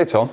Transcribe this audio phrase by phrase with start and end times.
[0.00, 0.30] Hey, Tom.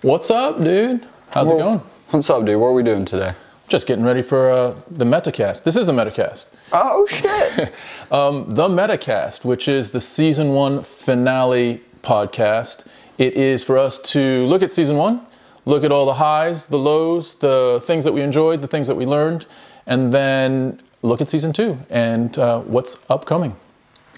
[0.00, 1.06] What's up, dude?
[1.28, 1.80] How's it going?
[2.08, 2.58] What's up, dude?
[2.58, 3.34] What are we doing today?
[3.68, 5.64] Just getting ready for uh, the Metacast.
[5.64, 6.46] This is the Metacast.
[6.72, 7.74] Oh, shit.
[8.10, 12.86] Um, the Metacast, which is the season one finale podcast.
[13.18, 15.26] It is for us to look at season one,
[15.66, 18.94] look at all the highs, the lows, the things that we enjoyed, the things that
[18.94, 19.44] we learned,
[19.86, 23.56] and then look at season two and uh, what's upcoming.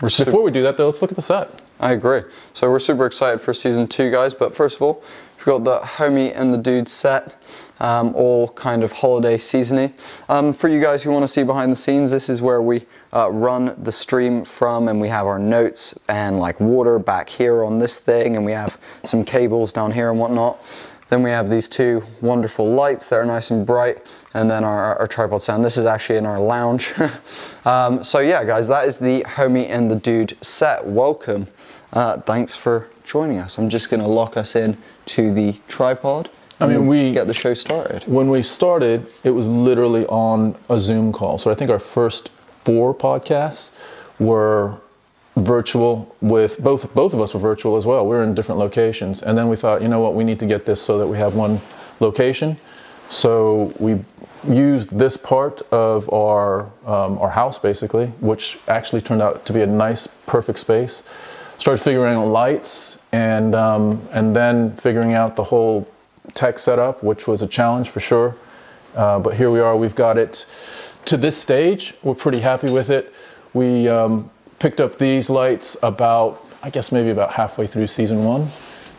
[0.00, 1.62] Before we do that, though, let's look at the set.
[1.80, 2.22] I agree.
[2.52, 4.32] So we're super excited for season two, guys.
[4.32, 5.02] But first of all,
[5.36, 7.34] we've got the homie and the dude set,
[7.80, 9.92] um, all kind of holiday seasony.
[10.28, 12.86] Um, for you guys who want to see behind the scenes, this is where we
[13.12, 17.64] uh, run the stream from, and we have our notes and like water back here
[17.64, 20.58] on this thing, and we have some cables down here and whatnot.
[21.10, 24.96] Then we have these two wonderful lights that are nice and bright, and then our,
[24.96, 25.64] our tripod stand.
[25.64, 26.92] This is actually in our lounge.
[27.64, 30.84] um, so yeah, guys, that is the homie and the dude set.
[30.84, 31.46] Welcome.
[31.94, 33.56] Uh, thanks for joining us.
[33.56, 36.28] I'm just gonna lock us in to the tripod.
[36.60, 38.02] I mean, we- get the show started.
[38.06, 41.38] When we started, it was literally on a Zoom call.
[41.38, 42.30] So I think our first
[42.64, 43.70] four podcasts
[44.18, 44.74] were
[45.36, 48.04] virtual with both both of us were virtual as well.
[48.06, 49.22] We were in different locations.
[49.22, 51.18] And then we thought, you know what, we need to get this so that we
[51.18, 51.60] have one
[52.00, 52.56] location.
[53.08, 54.04] So we
[54.48, 59.60] used this part of our um, our house basically, which actually turned out to be
[59.60, 61.02] a nice, perfect space.
[61.64, 65.88] Started figuring out lights and um, and then figuring out the whole
[66.34, 68.36] tech setup, which was a challenge for sure.
[68.94, 69.74] Uh, but here we are.
[69.74, 70.44] We've got it
[71.06, 71.94] to this stage.
[72.02, 73.14] We're pretty happy with it.
[73.54, 78.50] We um, picked up these lights about, I guess, maybe about halfway through season one,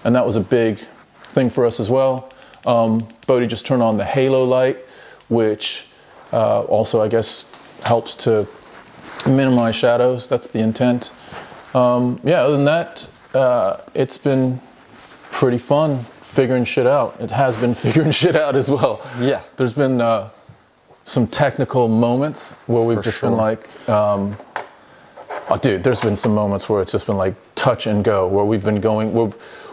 [0.03, 0.79] and that was a big
[1.25, 2.31] thing for us as well.
[2.65, 4.79] Um, Bodie just turned on the halo light,
[5.29, 5.85] which
[6.33, 7.45] uh, also, I guess,
[7.83, 8.47] helps to
[9.27, 10.27] minimize shadows.
[10.27, 11.11] That's the intent.
[11.75, 14.61] Um, yeah, other than that, uh, it's been
[15.29, 17.17] pretty fun figuring shit out.
[17.19, 19.05] It has been figuring shit out as well.
[19.19, 19.41] Yeah.
[19.57, 20.29] There's been uh,
[21.03, 23.29] some technical moments where we've For just sure.
[23.29, 24.37] been like, um,
[25.49, 28.45] oh, dude, there's been some moments where it's just been like touch and go, where
[28.45, 29.31] we've been going, where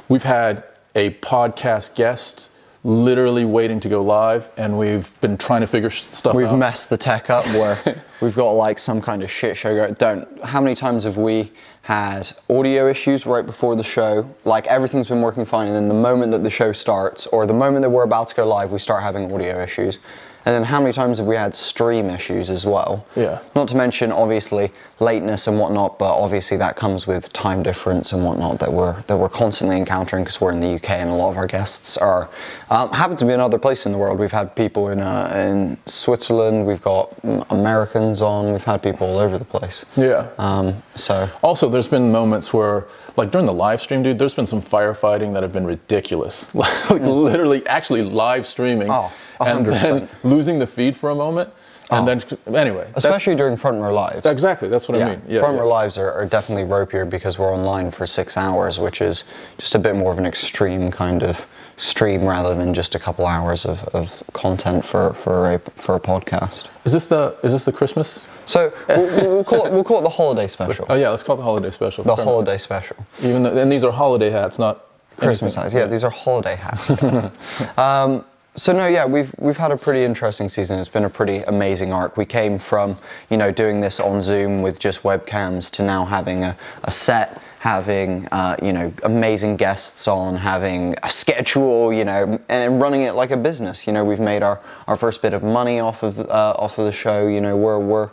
[0.08, 0.64] we've had
[0.96, 2.50] a podcast guest
[2.84, 6.36] literally waiting to go live, and we've been trying to figure stuff out.
[6.36, 9.94] We've messed the tech up where we've got like some kind of shit show going.
[9.94, 10.44] Don't.
[10.44, 14.28] How many times have we had audio issues right before the show?
[14.44, 17.54] Like everything's been working fine, and then the moment that the show starts, or the
[17.54, 19.98] moment that we're about to go live, we start having audio issues.
[20.44, 23.06] And then how many times have we had stream issues as well?
[23.14, 23.38] Yeah.
[23.54, 28.24] Not to mention obviously lateness and whatnot, but obviously that comes with time difference and
[28.24, 31.30] whatnot that we're that we're constantly encountering because we're in the UK and a lot
[31.30, 32.28] of our guests are
[32.70, 34.18] um, happen to be in other places in the world.
[34.18, 39.06] We've had people in uh, in Switzerland, we've got mm, Americans on, we've had people
[39.06, 39.84] all over the place.
[39.96, 40.28] yeah.
[40.38, 42.84] Um, so Also, there's been moments where,
[43.16, 46.54] like during the live stream, dude, there's been some firefighting that have been ridiculous.
[46.90, 49.08] like literally, actually live streaming, Mm.
[49.08, 49.12] Oh,
[49.46, 50.08] and then 100%.
[50.24, 51.50] losing the feed for a moment,
[51.90, 52.14] and Oh.
[52.14, 54.24] then anyway, especially during front row live.
[54.24, 55.22] exactly that's what I mean.
[55.28, 55.60] Yeah, front yeah.
[55.60, 59.24] row lives are, are definitely ropier because we're online for six hours, which is
[59.58, 63.26] just a bit more of an extreme kind of stream rather than just a couple
[63.26, 66.68] hours of, of content for, for a for a podcast.
[66.84, 68.26] Is this the is this the Christmas?
[68.46, 70.86] So we'll, we'll call it we'll call it the holiday special.
[70.88, 72.04] Oh yeah, let's call it the holiday special.
[72.04, 72.96] The holiday special.
[73.22, 74.86] Even though, and these are holiday hats, not
[75.16, 75.62] Christmas anything.
[75.62, 75.74] hats.
[75.74, 77.78] Yeah, these are holiday hats.
[77.78, 78.24] um,
[78.54, 80.78] so no, yeah, we've we've had a pretty interesting season.
[80.78, 82.16] It's been a pretty amazing arc.
[82.18, 82.98] We came from
[83.30, 87.40] you know doing this on Zoom with just webcams to now having a, a set,
[87.60, 93.12] having uh, you know amazing guests on, having a schedule, you know, and running it
[93.12, 93.86] like a business.
[93.86, 96.78] You know, we've made our, our first bit of money off of the, uh, off
[96.78, 97.28] of the show.
[97.28, 98.10] You know, we're we're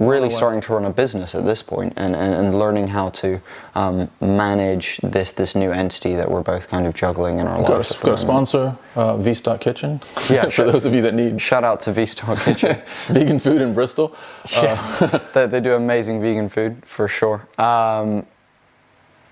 [0.00, 3.40] really starting to run a business at this point and, and, and learning how to
[3.74, 7.70] um, manage this this new entity that we're both kind of juggling in our Got
[7.70, 7.90] lives.
[7.96, 10.00] a, got a sponsor, uh, V Stock Kitchen.
[10.30, 10.72] Yeah, for sure.
[10.72, 12.76] those of you that need Shout out to V Star Kitchen.
[13.08, 14.14] vegan food in Bristol.
[14.52, 17.48] yeah, they, they do amazing vegan food for sure.
[17.58, 18.26] Um,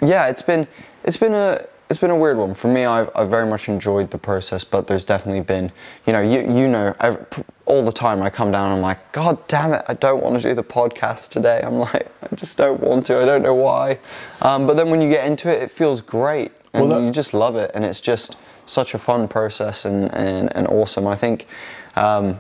[0.01, 0.67] yeah, it's been
[1.05, 2.85] it's been a it's been a weird one for me.
[2.85, 5.71] I've, I've very much enjoyed the process, but there's definitely been
[6.07, 9.13] you know you you know ev- all the time I come down and I'm like
[9.13, 11.61] God damn it I don't want to do the podcast today.
[11.65, 13.21] I'm like I just don't want to.
[13.21, 13.99] I don't know why.
[14.43, 17.13] Um, but then when you get into it, it feels great and Well, that- you
[17.13, 18.37] just love it and it's just
[18.67, 21.07] such a fun process and and, and awesome.
[21.07, 21.47] I think.
[21.95, 22.39] Um,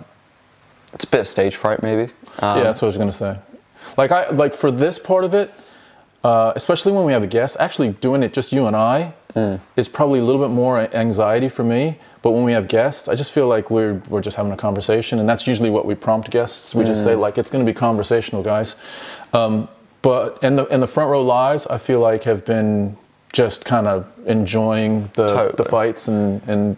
[0.92, 2.10] it's a bit of stage fright, maybe.
[2.40, 3.38] Um, yeah, that's what I was gonna say.
[3.98, 5.52] Like I like for this part of it,
[6.24, 7.56] uh, especially when we have a guest.
[7.60, 9.60] Actually, doing it just you and I Mm.
[9.76, 11.98] is probably a little bit more anxiety for me.
[12.22, 15.18] But when we have guests, I just feel like we're we're just having a conversation,
[15.18, 16.74] and that's usually what we prompt guests.
[16.74, 17.20] We just say Mm.
[17.20, 18.76] like it's gonna be conversational, guys.
[19.34, 19.68] Um,
[20.00, 22.96] but and the and the front row lives, I feel like have been
[23.34, 25.52] just kind of enjoying the, Totally.
[25.56, 26.76] the fights and, and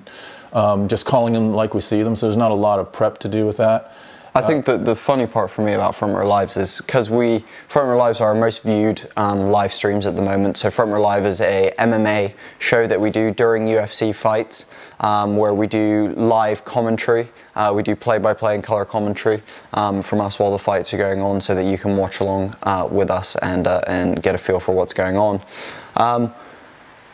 [0.53, 2.17] um, just calling them like we see them.
[2.17, 3.93] So there's not a lot of prep to do with that.
[4.35, 7.45] I think that the funny part for me about Front Row Lives is because we
[7.69, 10.57] Front Row Lives are our most viewed um, live streams at the moment.
[10.57, 14.67] So Front Row Live is a MMA show that we do during UFC fights,
[15.01, 17.29] um, where we do live commentary.
[17.57, 19.43] Uh, we do play-by-play and color commentary
[19.73, 22.55] um, from us while the fights are going on, so that you can watch along
[22.63, 25.43] uh, with us and uh, and get a feel for what's going on.
[25.97, 26.35] Um,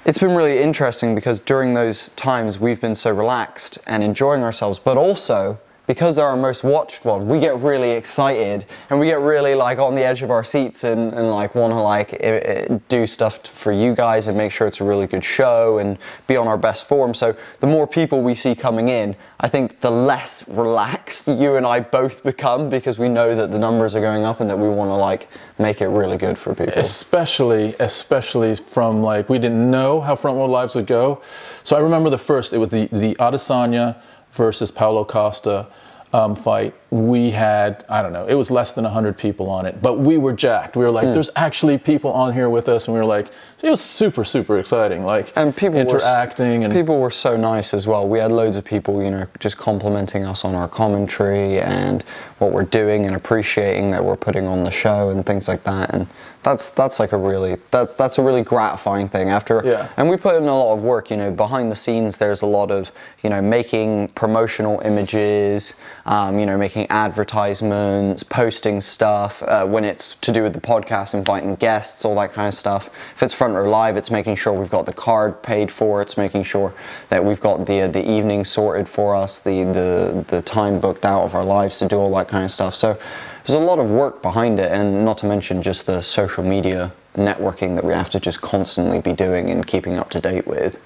[0.04, 4.78] it's been really interesting because during those times we've been so relaxed and enjoying ourselves,
[4.78, 9.20] but also because they're our most watched one, we get really excited and we get
[9.20, 12.38] really like on the edge of our seats and, and like want to like i-
[12.70, 15.98] i- do stuff for you guys and make sure it's a really good show and
[16.26, 17.12] be on our best form.
[17.12, 21.66] So the more people we see coming in, I think the less relaxed you and
[21.66, 24.68] I both become because we know that the numbers are going up and that we
[24.68, 25.28] want to like
[25.58, 26.72] make it really good for people.
[26.76, 31.20] especially especially from like we didn't know how front row lives would go
[31.62, 33.94] so i remember the first it was the the adesanya
[34.34, 35.66] versus paulo costa
[36.12, 39.82] um, fight we had i don't know it was less than 100 people on it
[39.82, 42.94] but we were jacked we were like there's actually people on here with us and
[42.94, 43.26] we were like
[43.64, 47.72] it was super super exciting like and people were interacting and people were so nice
[47.74, 48.06] as well.
[48.06, 52.02] We had loads of people, you know, just complimenting us on our commentary and
[52.38, 55.94] what we're doing and appreciating that we're putting on the show and things like that.
[55.94, 56.06] And
[56.42, 59.88] that's that's like a really that's that's a really gratifying thing after Yeah.
[59.96, 62.46] and we put in a lot of work you know behind the scenes there's a
[62.46, 62.92] lot of
[63.22, 65.72] you know making promotional images
[66.04, 71.14] um, you know making advertisements posting stuff uh, when it's to do with the podcast
[71.14, 72.88] inviting guests all that kind of stuff.
[73.14, 76.02] If it's front row live it's making sure we've got the card paid for.
[76.02, 76.74] It's making sure
[77.08, 81.04] that we've got the uh, the evening sorted for us the the the time booked
[81.04, 82.74] out of our lives to do all that kind of stuff.
[82.74, 82.98] So
[83.44, 86.92] there's a lot of work behind it and not to mention just the social media
[87.16, 90.80] networking that we have to just constantly be doing and keeping up to date with.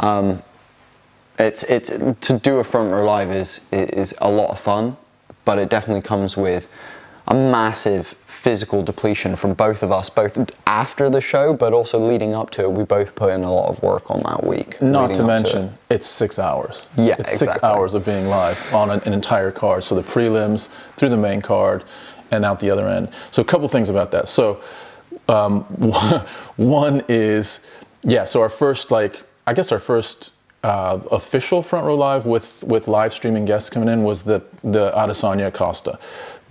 [0.00, 0.42] Um,
[1.38, 4.96] it's it's to do a front row live is is a lot of fun
[5.48, 6.68] but it definitely comes with
[7.28, 12.34] a massive physical depletion from both of us both after the show but also leading
[12.34, 15.14] up to it we both put in a lot of work on that week Not
[15.14, 15.94] to mention, it.
[15.94, 16.90] it's six hours.
[16.98, 19.82] Yeah, it's six hours of being live on an, an entire card.
[19.82, 21.84] So the prelims through the main card
[22.30, 23.08] and out the other end.
[23.30, 24.28] So a couple things about that.
[24.28, 24.62] So
[25.30, 25.62] um,
[26.56, 27.60] one is,
[28.02, 28.24] yeah.
[28.24, 30.32] So our first, like, I guess our first
[30.64, 34.90] uh, official front row live with with live streaming guests coming in was the the
[34.92, 35.98] Adesanya Costa.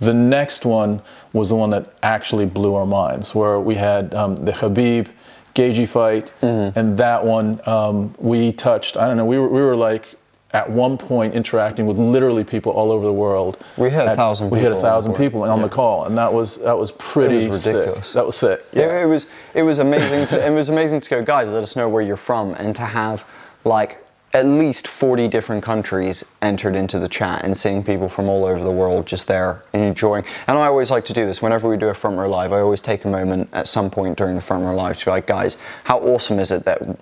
[0.00, 1.02] The next one
[1.32, 5.08] was the one that actually blew our minds, where we had um, the Khabib
[5.54, 8.96] Gaethje fight, and that one um, we touched.
[8.96, 9.26] I don't know.
[9.26, 10.14] We were we were like
[10.52, 13.58] at one point interacting with literally people all over the world.
[13.76, 16.16] We had a thousand We had a people on thousand people on the call, and
[16.16, 18.06] that was that was pretty ridiculous.
[18.06, 18.14] sick.
[18.14, 18.64] That was sick.
[18.72, 21.76] It, it was it was amazing to it was amazing to go guys let us
[21.76, 23.24] know where you're from and to have
[23.68, 24.04] like
[24.34, 28.62] at least 40 different countries entered into the chat and seeing people from all over
[28.62, 31.78] the world just there and enjoying and I always like to do this whenever we
[31.78, 34.42] do a front row live I always take a moment at some point during the
[34.42, 36.98] front row live to be like guys how awesome is it that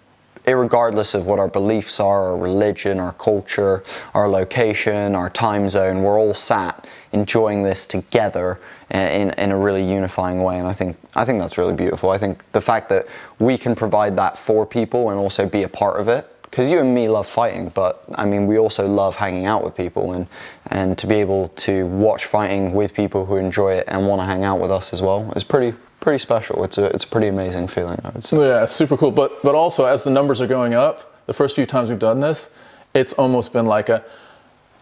[0.54, 3.82] regardless of what our beliefs are, our religion, our culture,
[4.14, 8.61] our location, our time zone, we're all sat enjoying this together
[8.94, 10.58] uh, in, in a really unifying way.
[10.58, 12.11] And I think I think that's really beautiful.
[12.11, 13.06] I think the fact that
[13.38, 16.30] we can provide that for people and also be a part of it.
[16.56, 19.76] Because you and me love fighting, but I mean, we also love hanging out with
[19.76, 20.26] people, and
[20.68, 24.25] and to be able to watch fighting with people who enjoy it and want to
[24.25, 26.64] hang out with us as well is pretty pretty special.
[26.64, 28.38] It's a it's a pretty amazing feeling, I would say.
[28.38, 29.10] Yeah, it's super cool.
[29.10, 32.20] But but also as the numbers are going up, the first few times we've done
[32.20, 32.48] this,
[32.94, 34.02] it's almost been like a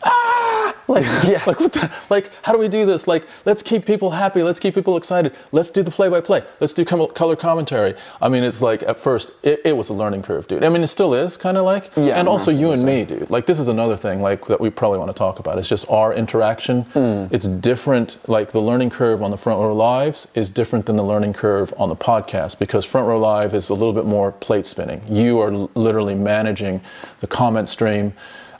[0.05, 1.43] ah, like Yeah.
[1.47, 3.07] like what the, like how do we do this?
[3.07, 6.85] Like let's keep people happy, let's keep people excited, let's do the play-by-play, let's do
[6.85, 7.95] com- color commentary.
[8.21, 10.63] I mean, it's like at first it, it was a learning curve, dude.
[10.65, 11.91] I mean, it still is kind of like.
[11.97, 13.31] Yeah, and also you and me, dude.
[13.31, 15.59] Like this is another thing like that we probably want to talk about.
[15.59, 16.83] It's just our interaction.
[16.83, 17.27] Hmm.
[17.31, 18.19] It's different.
[18.29, 21.73] Like the learning curve on the front row lives is different than the learning curve
[21.79, 25.01] on the podcast because front row live is a little bit more plate spinning.
[25.09, 26.81] You are literally managing
[27.21, 28.13] the comment stream.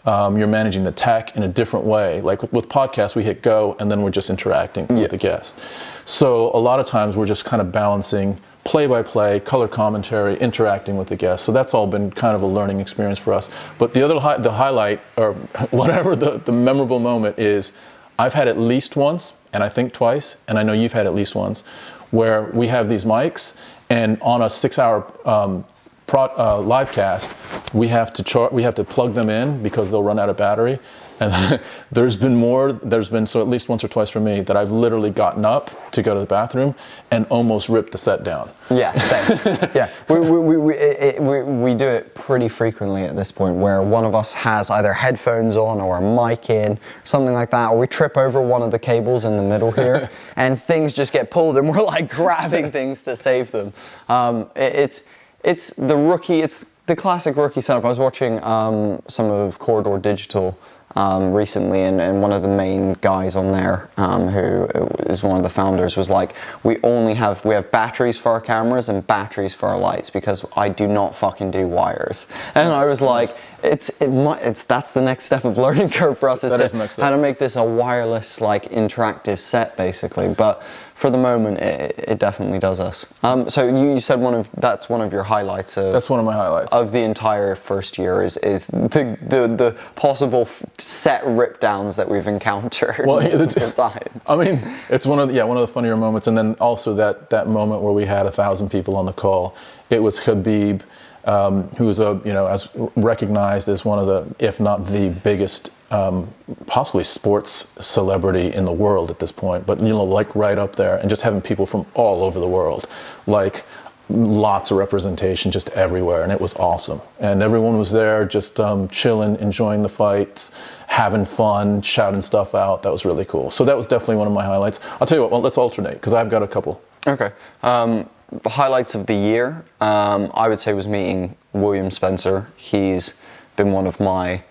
[0.07, 2.21] Um, you're managing the tech in a different way.
[2.21, 5.59] Like with, with podcasts, we hit go and then we're just interacting with the guest.
[6.05, 10.39] So a lot of times we're just kind of balancing play by play, color commentary,
[10.39, 11.47] interacting with the guests.
[11.47, 13.51] So that's all been kind of a learning experience for us.
[13.79, 15.33] But the other hi- the highlight or
[15.71, 17.73] whatever the, the memorable moment is,
[18.19, 21.15] I've had at least once, and I think twice, and I know you've had at
[21.15, 21.63] least once,
[22.11, 23.57] where we have these mics
[23.91, 25.65] and on a six hour um,
[26.07, 27.33] pro, uh, live cast,
[27.73, 30.37] we have to char- we have to plug them in because they'll run out of
[30.37, 30.79] battery.
[31.21, 31.61] And
[31.93, 34.73] there's been more, there's been so at least once or twice for me that I've
[34.73, 36.75] literally gotten up to go to the bathroom
[37.11, 38.51] and almost ripped the set down.
[38.71, 39.71] Yeah, same.
[39.75, 43.57] yeah, we, we, we, we, it, we, we do it pretty frequently at this point
[43.57, 47.71] where one of us has either headphones on or a mic in, something like that,
[47.71, 51.13] or we trip over one of the cables in the middle here and things just
[51.13, 53.73] get pulled and we're like grabbing things to save them.
[54.09, 55.03] Um, it, it's,
[55.45, 57.85] it's the rookie, it's the classic rookie setup.
[57.85, 60.59] I was watching um, some of Corridor Digital
[60.97, 64.67] um, recently, and, and, one of the main guys on there, um, who
[65.07, 68.41] is one of the founders, was like, "We only have we have batteries for our
[68.41, 72.87] cameras and batteries for our lights because I do not fucking do wires." And I
[72.87, 73.31] was like,
[73.65, 76.77] "It's it might, it's that's the next step of learning curve for us is, to
[76.77, 80.63] next how to make this a wireless like interactive set basically." But
[80.95, 83.13] for the moment, it, it definitely does us.
[83.23, 86.21] Um, so you, you said one of that's one of your highlights of That's one
[86.21, 86.73] of my highlights.
[86.73, 90.49] of the entire first year is is the the, the possible
[90.79, 93.21] set rip downs that we've encountered Well,
[93.75, 94.23] times.
[94.29, 96.95] I mean, it's one of the, yeah one of the funnier moments, and then also
[96.95, 99.57] that that moment where we had a thousand people on the call.
[99.91, 100.83] It was Khabib,
[101.27, 105.11] um, who was a you know as recognized as one of the if not the
[105.23, 106.29] biggest um,
[106.67, 110.77] possibly sports celebrity in the world at this point, but you know like right up
[110.77, 112.89] there, and just having people from all over the world,
[113.27, 113.65] like
[114.11, 116.25] lots of representation just everywhere.
[116.25, 117.01] And it was awesome.
[117.21, 120.51] And everyone was there just um, chilling enjoying the fights
[120.87, 122.83] having fun shouting stuff out.
[122.83, 123.51] That was really cool.
[123.51, 124.79] So that was definitely one of my highlights.
[125.01, 126.81] I'll tell you what well, let's alternate because i've got a couple.
[127.07, 127.33] Okay.
[127.63, 132.49] Um, the highlights of the year, um, I would say, was meeting William Spencer.
[132.57, 133.15] He's
[133.57, 134.43] been one of my,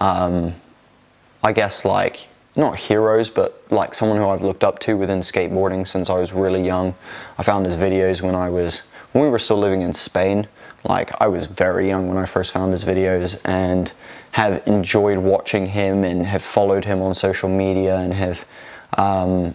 [0.00, 0.54] um,
[1.42, 5.86] I guess, like, not heroes, but like someone who I've looked up to within skateboarding
[5.86, 6.94] since I was really young.
[7.36, 10.46] I found his videos when I was, when we were still living in Spain.
[10.84, 13.92] Like, I was very young when I first found his videos and
[14.32, 18.44] have enjoyed watching him and have followed him on social media and have,
[18.96, 19.54] um,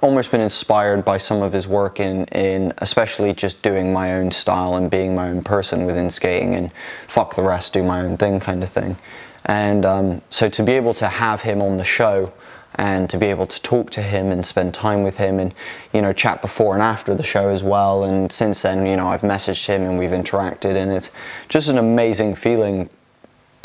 [0.00, 4.30] almost been inspired by some of his work in, in especially just doing my own
[4.30, 6.70] style and being my own person within skating and
[7.06, 8.96] fuck the rest, do my own thing kind of thing.
[9.44, 12.32] And um, so to be able to have him on the show
[12.74, 15.52] and to be able to talk to him and spend time with him and
[15.92, 19.06] you know chat before and after the show as well and since then you know
[19.06, 21.10] I've messaged him and we've interacted and it's
[21.48, 22.88] just an amazing feeling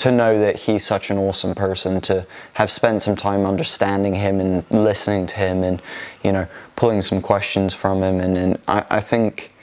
[0.03, 4.41] to know that he's such an awesome person to have spent some time understanding him
[4.41, 5.81] and listening to him and
[6.25, 6.45] you know
[6.75, 9.53] pulling some questions from him and, and I, I think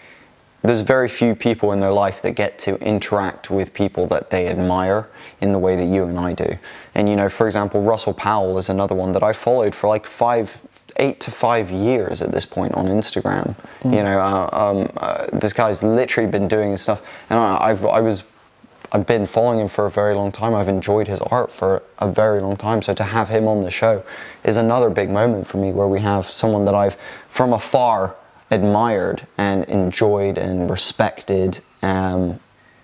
[0.62, 4.49] there's very few people in their life that get to interact with people that they
[4.49, 5.11] admire
[5.42, 6.59] in the way that you and I do.
[6.94, 10.06] And you know, for example, Russell Powell is another one that I followed for like
[10.06, 10.61] five,
[10.97, 13.54] eight to five years at this point on Instagram.
[13.85, 17.85] You know, uh, um, uh, this guy's literally been doing his stuff, and I, I've
[17.87, 18.23] I was
[18.92, 20.54] I've been following him for a very long time.
[20.54, 22.82] I've enjoyed his art for a very long time.
[22.82, 24.02] So to have him on the show
[24.42, 26.97] is another big moment for me where we have someone that I've
[27.28, 28.16] from afar
[28.50, 31.61] admired and enjoyed and respected.
[31.82, 32.40] Um,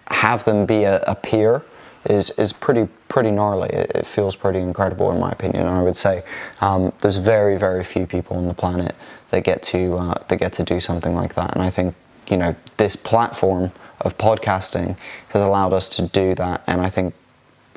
[0.08, 1.64] have them be a, a peer
[2.04, 3.68] is, is pretty pretty gnarly.
[3.70, 5.66] It, it feels pretty incredible in my opinion.
[5.66, 6.22] I would say
[6.60, 8.94] um, there's very very few people on the planet
[9.30, 11.54] that get to uh, that get to do something like that.
[11.54, 11.94] And I think
[12.28, 14.96] you know this platform of podcasting
[15.28, 16.62] has allowed us to do that.
[16.66, 17.14] And I think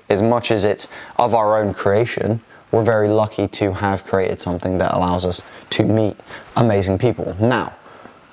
[0.09, 4.77] as much as it's of our own creation, we're very lucky to have created something
[4.77, 6.17] that allows us to meet
[6.55, 7.35] amazing people.
[7.39, 7.73] Now,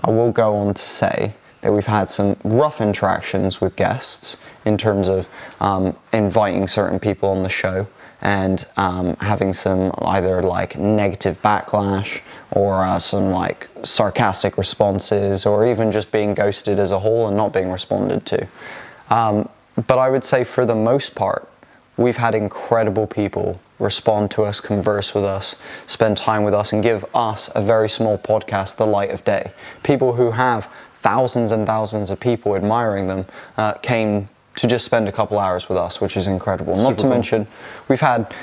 [0.00, 4.76] I will go on to say that we've had some rough interactions with guests in
[4.76, 5.28] terms of
[5.60, 7.86] um, inviting certain people on the show
[8.26, 15.64] and um, having some either like negative backlash or uh, some like sarcastic responses or
[15.64, 18.48] even just being ghosted as a whole and not being responded to.
[19.10, 19.48] Um,
[19.86, 21.48] but I would say for the most part,
[21.96, 25.54] we've had incredible people respond to us, converse with us,
[25.86, 29.52] spend time with us, and give us a very small podcast the light of day.
[29.84, 30.68] People who have
[30.98, 33.24] thousands and thousands of people admiring them
[33.56, 36.76] uh, came to just spend a couple hours with us, which is incredible.
[36.76, 37.10] Not to cool.
[37.10, 37.46] mention,
[37.88, 38.34] we've had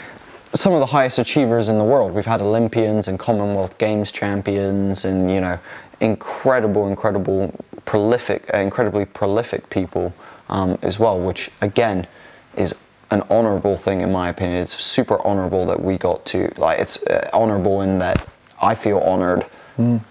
[0.55, 2.13] some of the highest achievers in the world.
[2.13, 5.59] We've had Olympians and Commonwealth Games champions, and you know,
[5.99, 7.53] incredible, incredible,
[7.85, 10.13] prolific, uh, incredibly prolific people
[10.49, 11.19] um, as well.
[11.19, 12.07] Which again
[12.55, 12.75] is
[13.09, 14.61] an honorable thing in my opinion.
[14.61, 16.79] It's super honorable that we got to like.
[16.79, 18.27] It's uh, honorable in that
[18.61, 19.45] I feel honored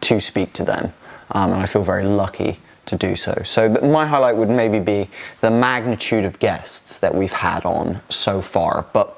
[0.00, 0.92] to speak to them,
[1.30, 3.40] um, and I feel very lucky to do so.
[3.44, 5.08] So my highlight would maybe be
[5.40, 9.14] the magnitude of guests that we've had on so far, but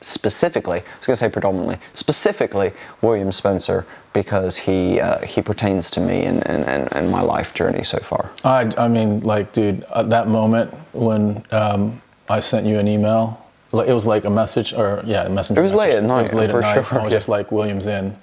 [0.00, 5.90] specifically, I was going to say predominantly, specifically William Spencer because he uh, he pertains
[5.92, 8.30] to me and, and, and, and my life journey so far.
[8.44, 13.44] I, I mean, like, dude, at that moment when um, I sent you an email,
[13.72, 15.60] it was like a message, or yeah, a messenger.
[15.60, 15.88] It was message.
[15.88, 16.86] late at night, It was late for at night.
[16.86, 17.16] sure, I was yeah.
[17.16, 18.16] just like, William's in,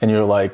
[0.00, 0.52] and you're like,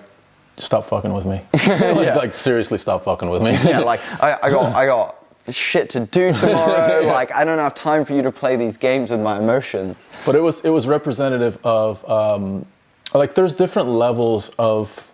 [0.56, 1.40] stop fucking with me.
[1.52, 2.14] like, Yeah.
[2.16, 3.52] like, seriously, stop fucking with me.
[3.64, 5.18] yeah, like I, I got I got
[5.50, 7.02] shit to do tomorrow.
[7.06, 10.08] Like I don't have time for you to play these games with my emotions.
[10.24, 12.64] But it was it was representative of um,
[13.14, 15.08] like there's different levels of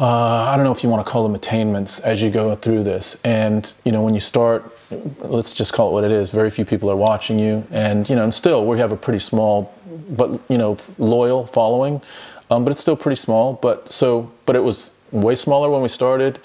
[0.00, 0.04] uh,
[0.52, 3.18] I don't know if you want to call them attainments as you go through this.
[3.24, 4.76] And you know when you start,
[5.20, 6.30] let's just call it what it is.
[6.30, 9.18] Very few people are watching you, and you know and still we have a pretty
[9.18, 9.74] small,
[10.10, 12.00] but you know loyal following,
[12.50, 13.54] um, but it's still pretty small.
[13.54, 16.40] But so but it was way smaller when we started.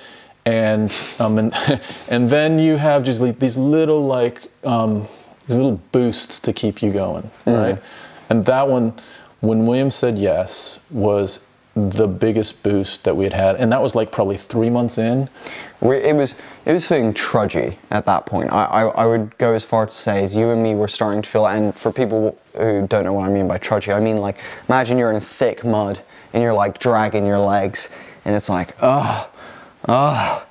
[0.46, 1.54] And um, and
[2.10, 5.08] and then you have just like these little like um,
[5.48, 7.82] these little boosts to keep you going, right?
[8.30, 8.94] And that one,
[9.42, 11.40] when William said yes, was
[11.76, 15.28] the biggest boost that we had had, and that was like probably three months in.
[15.82, 18.52] It was it was feeling trudgy at that point.
[18.52, 21.22] I, I I would go as far to say as you and me were starting
[21.24, 21.48] to feel.
[21.48, 24.38] And for people who don't know what I mean by trudgy, I mean like
[24.70, 26.00] imagine you're in thick mud
[26.32, 27.90] and you're like dragging your legs,
[28.24, 29.30] and it's like oh
[29.88, 30.44] oh.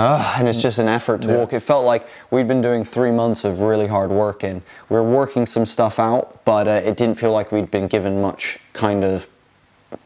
[0.00, 1.38] Oh, and it's just an effort to Yeah.
[1.38, 1.52] walk.
[1.52, 5.02] It felt like we'd been doing three months of really hard work, and we were
[5.02, 9.02] working some stuff out, but uh, it didn't feel like we'd been given much kind
[9.02, 9.26] of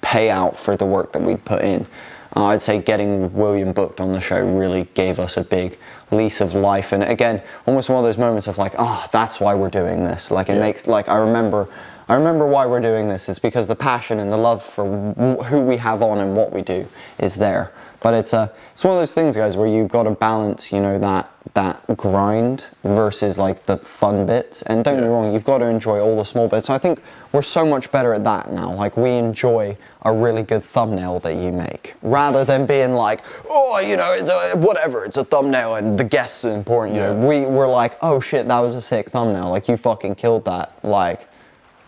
[0.02, 1.86] payout for the work that we'd put in.
[2.34, 5.78] Uh, I'd say getting William booked on the show really gave us a big
[6.10, 9.54] lease of life, and again, almost one of those moments of like, oh, that's why
[9.54, 10.30] we're doing this.
[10.30, 10.60] Like it Yeah.
[10.60, 11.68] makes like I remember.
[12.08, 13.28] I remember why we're doing this.
[13.28, 16.52] It's because the passion and the love for w- who we have on and what
[16.52, 16.86] we do
[17.18, 17.70] is there.
[18.02, 20.80] But it's a, it's one of those things, guys, where you've got to balance, you
[20.80, 24.62] know, that that grind versus like the fun bits.
[24.62, 26.70] And don't get me wrong, you've got to enjoy all the small bits.
[26.70, 27.00] I think
[27.32, 28.72] we're so much better at that now.
[28.72, 33.78] Like we enjoy a really good thumbnail that you make, rather than being like, oh,
[33.78, 36.96] you know, it's a, whatever, it's a thumbnail and the guests are important.
[36.96, 37.26] You know, Yeah.
[37.26, 39.50] we were like, oh shit, that was a sick thumbnail.
[39.50, 40.72] Like you fucking killed that.
[40.84, 41.28] Like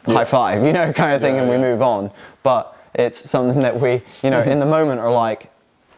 [0.04, 2.11] high five, you know, kind of thing, Yeah, and we move on.
[2.42, 5.50] But it's something that we, you know, in the moment are like,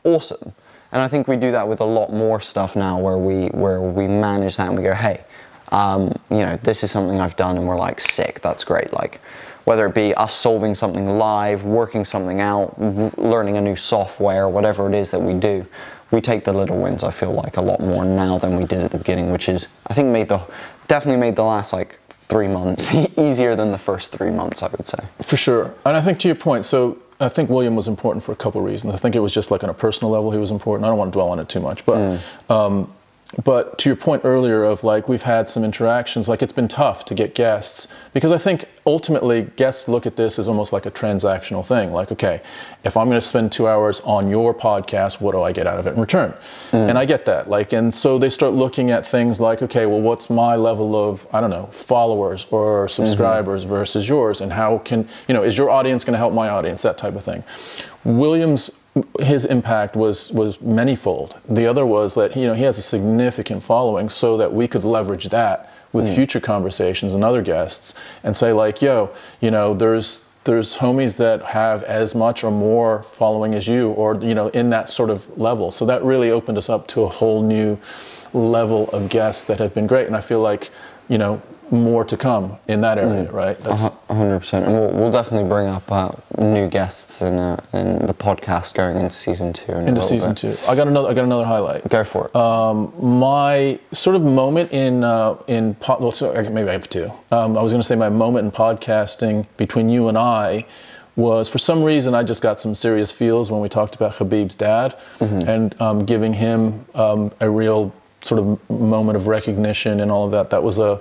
[0.06, 0.54] awesome.
[0.92, 3.80] And I think we do that with a lot more stuff now, where we where
[3.82, 5.24] we manage that and we go, hey,
[5.72, 8.92] um, you know, this is something I've done, and we're like, sick, that's great.
[8.92, 9.20] Like,
[9.64, 12.80] whether it be us solving something live, working something out,
[13.18, 15.66] learning a new software, whatever it is that we do,
[16.12, 17.02] we take the little wins.
[17.02, 19.68] I feel like a lot more now than we did at the beginning, which is
[19.88, 20.40] I think made the
[20.86, 24.62] definitely made the last like three months easier than the first three months.
[24.62, 25.04] I would say.
[25.22, 25.74] For sure.
[25.84, 28.60] And I think to your point, so I think William was important for a couple
[28.60, 28.94] of reasons.
[28.94, 30.84] I think it was just like on a personal level, he was important.
[30.84, 32.20] I don't want to dwell on it too much, but.
[32.48, 32.92] Um,
[33.42, 37.04] but to your point earlier of like we've had some interactions like it's been tough
[37.04, 40.90] to get guests because i think ultimately guests look at this as almost like a
[40.90, 42.40] transactional thing like okay
[42.84, 45.78] if i'm going to spend two hours on your podcast what do i get out
[45.78, 46.32] of it in return?
[46.70, 46.90] Mm.
[46.90, 50.00] And i get that like and so they start looking at things like okay well
[50.00, 53.04] what's my level of i don't know followers or mm-hmm.
[53.04, 56.48] subscribers versus yours and how can you know is your audience going to help my
[56.48, 56.82] audience?
[56.82, 57.42] That type of thing.
[58.04, 58.70] Williams
[59.20, 61.36] his impact was was manyfold.
[61.48, 64.84] The other was that you know he has a significant following, so that we could
[64.84, 66.14] leverage that with hmm.
[66.14, 71.42] future conversations and other guests, and say like, yo, you know, there's there's homies that
[71.42, 75.36] have as much or more following as you, or you know, in that sort of
[75.36, 75.70] level.
[75.70, 77.78] So that really opened us up to a whole new
[78.32, 80.70] level of guests that have been great, and I feel like
[81.08, 83.58] you know more to come in that area, right?
[83.58, 88.06] That's, hundred percent, and we'll, we'll definitely bring up uh, new guests in, uh, in
[88.06, 89.72] the podcast going into season two.
[89.72, 90.38] In into season bit.
[90.38, 91.08] two, I got another.
[91.08, 91.88] I got another highlight.
[91.88, 92.36] Go for it.
[92.36, 96.88] Um, my sort of moment in uh, in pod, well, so, okay, maybe I have
[96.88, 97.10] two.
[97.30, 100.66] Um, I was going to say my moment in podcasting between you and I
[101.16, 104.54] was for some reason I just got some serious feels when we talked about Khabib's
[104.54, 110.26] dad and um, giving him um, a real sort of moment of recognition and all
[110.26, 110.50] of that.
[110.50, 111.00] That was a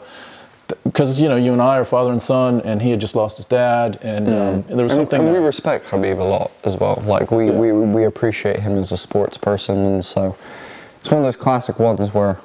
[0.83, 3.37] because you know you and I are father and son, and he had just lost
[3.37, 5.21] his dad, and um, there was and, something.
[5.21, 7.01] and we respect Khabib a lot as well.
[7.05, 10.35] Like we, we, we appreciate him as a sports person, and so
[10.99, 12.39] it's one of those classic ones where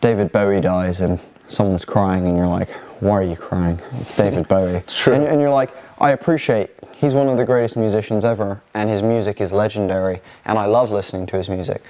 [0.00, 3.80] David Bowie dies and someone's crying, and you're like, "Why are you crying?
[4.00, 5.14] It's David Bowie." It's true.
[5.14, 9.02] And, and you're like, "I appreciate he's one of the greatest musicians ever, and his
[9.02, 11.82] music is legendary, and I love listening to his music."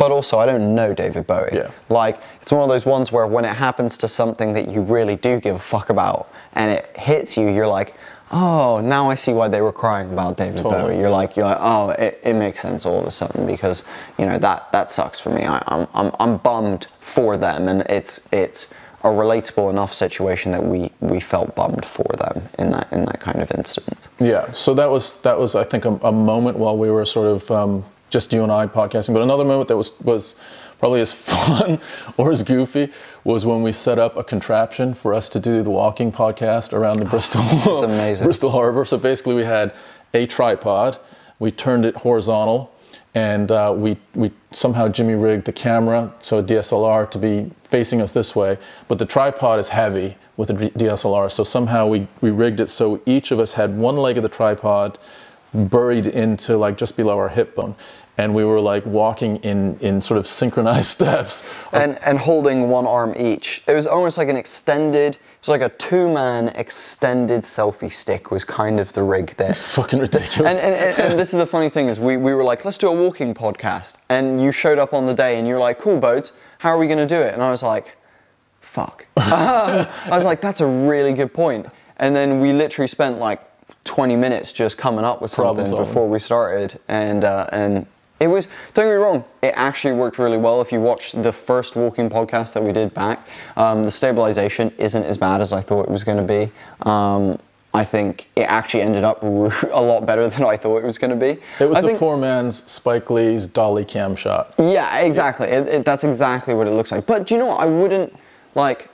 [0.00, 1.50] But also, I don't know David Bowie.
[1.52, 1.70] Yeah.
[1.90, 5.14] Like, it's one of those ones where when it happens to something that you really
[5.14, 7.94] do give a fuck about and it hits you, you're like,
[8.32, 10.94] oh, now I see why they were crying about David Totally.
[10.94, 10.98] Bowie.
[10.98, 13.84] You're like, you're like, oh, it, it makes sense all of a sudden because,
[14.18, 15.44] you know, that, that sucks for me.
[15.44, 18.72] I, I'm, I'm, I'm bummed for them and it's, it's
[19.04, 23.18] a relatable enough situation that we we felt bummed for them in that in that
[23.18, 24.10] kind of instance.
[24.18, 27.26] Yeah, so that was that was I think a, a moment while we were sort
[27.28, 30.34] of um, just you and I podcasting, but another moment that was was
[30.78, 31.78] probably as fun
[32.16, 32.90] or as goofy
[33.22, 36.98] was when we set up a contraption for us to do the walking podcast around
[36.98, 37.42] the Bristol
[37.84, 38.24] amazing.
[38.24, 38.84] Bristol Harbor.
[38.84, 39.72] So basically, we had
[40.14, 40.98] a tripod,
[41.38, 42.72] we turned it horizontal,
[43.14, 48.00] and uh, we we somehow Jimmy rigged the camera so a DSLR to be facing
[48.00, 52.30] us this way, but the tripod is heavy with a DSLR, so somehow we we
[52.30, 54.98] rigged it so each of us had one leg of the tripod
[55.54, 57.74] buried into like just below our hip bone.
[58.18, 61.48] And we were like walking in in sort of synchronized steps.
[61.72, 63.62] And and holding one arm each.
[63.66, 68.44] It was almost like an extended it was like a two-man extended selfie stick was
[68.44, 69.48] kind of the rig there.
[69.48, 70.58] It's fucking ridiculous.
[70.58, 72.76] And, and, and, and this is the funny thing is we, we were like let's
[72.76, 73.94] do a walking podcast.
[74.10, 76.86] And you showed up on the day and you're like cool boats how are we
[76.86, 77.32] going to do it?
[77.32, 77.96] And i was like
[78.60, 79.06] fuck.
[79.16, 81.66] I was like that's a really good point.
[81.96, 83.42] And then we literally spent like
[83.84, 87.86] 20 minutes just coming up with something before we started and uh, and
[88.20, 90.60] it was, don't get me wrong, it actually worked really well.
[90.60, 95.04] If you watch the first walking podcast that we did back, um, the stabilization isn't
[95.04, 96.52] as bad as I thought it was going to be.
[96.88, 97.38] Um,
[97.72, 99.26] I think it actually ended up a
[99.80, 101.40] lot better than I thought it was going to be.
[101.60, 104.54] It was I the think, poor man's Spike Lee's dolly cam shot.
[104.58, 105.48] Yeah, exactly.
[105.48, 107.06] It, it, that's exactly what it looks like.
[107.06, 107.60] But do you know what?
[107.60, 108.14] I wouldn't,
[108.54, 108.89] like,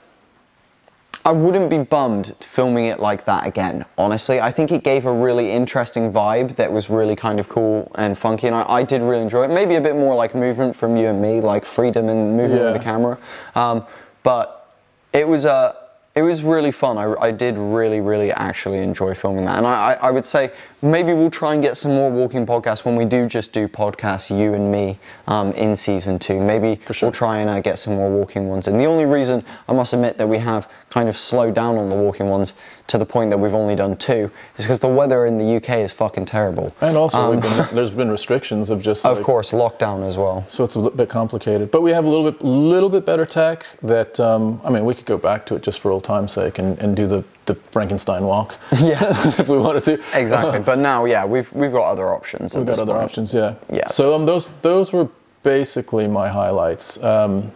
[1.27, 4.39] I wouldn't be bummed filming it like that again, honestly.
[4.39, 8.17] I think it gave a really interesting vibe that was really kind of cool and
[8.17, 9.49] funky, and I, I did really enjoy it.
[9.49, 12.71] Maybe a bit more like movement from you and me, like freedom and movement Yeah.
[12.71, 13.17] with the camera.
[13.55, 13.85] Um,
[14.23, 14.73] but
[15.11, 15.75] it was a.
[16.15, 16.97] it was really fun.
[16.97, 19.57] I, I did really, really actually enjoy filming that.
[19.57, 22.95] And I, I would say maybe we'll try and get some more walking podcasts when
[22.95, 26.39] we do just do podcasts, you and me, um, in season two.
[26.39, 27.07] Maybe sure.
[27.07, 28.67] we'll try and uh, get some more walking ones.
[28.67, 31.89] And the only reason I must admit that we have kind of slowed down on
[31.89, 32.53] the walking ones
[32.87, 35.79] to the point that we've only done two is because the weather in the UK
[35.79, 36.73] is fucking terrible.
[36.79, 40.45] And also, we've been, there's been restrictions of just Um, Of course, lockdown as well.
[40.47, 43.25] So it's a little bit complicated, but we have a little bit, little bit better
[43.25, 43.65] tech.
[43.81, 46.59] That um, I mean, we could go back to it just for old time's sake
[46.59, 48.57] and, and do the, the Frankenstein walk.
[48.79, 49.09] Yeah.
[49.39, 49.93] if we wanted to.
[50.13, 50.59] Exactly.
[50.65, 52.55] but now, yeah, we've we've got other options.
[52.55, 53.05] We've got other point.
[53.05, 53.55] options, yeah.
[53.71, 53.87] Yeah.
[53.87, 55.09] So um, those those were
[55.43, 57.01] basically my highlights.
[57.03, 57.51] Um,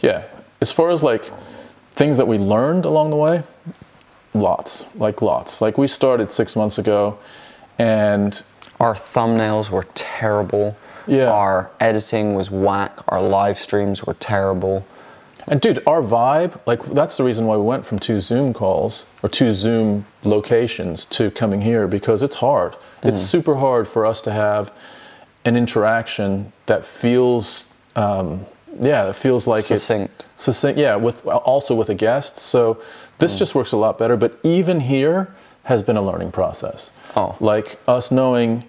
[0.00, 0.24] yeah.
[0.60, 1.30] As far as like
[1.92, 3.42] things that we learned along the way,
[4.34, 5.60] lots, like lots.
[5.60, 7.18] Like we started six months ago,
[7.78, 8.42] and
[8.80, 10.76] Our thumbnails were terrible.
[11.06, 11.30] Yeah.
[11.30, 12.98] Our editing was whack.
[13.08, 14.86] Our live streams were terrible.
[15.48, 19.06] And dude, our vibe, like that's the reason why we went from two Zoom calls
[19.22, 22.76] or two Zoom locations to coming here because it's hard.
[23.02, 24.72] It's super hard for us to have
[25.44, 28.44] an interaction that feels, um,
[28.80, 30.26] yeah, that feels like Succinct.
[30.34, 30.78] it's succinct.
[30.78, 32.38] Yeah, with also with a guest.
[32.38, 32.80] So
[33.18, 34.16] this just works a lot better.
[34.16, 36.92] But even here has been a learning process.
[37.16, 37.36] Oh.
[37.40, 38.64] like us knowing.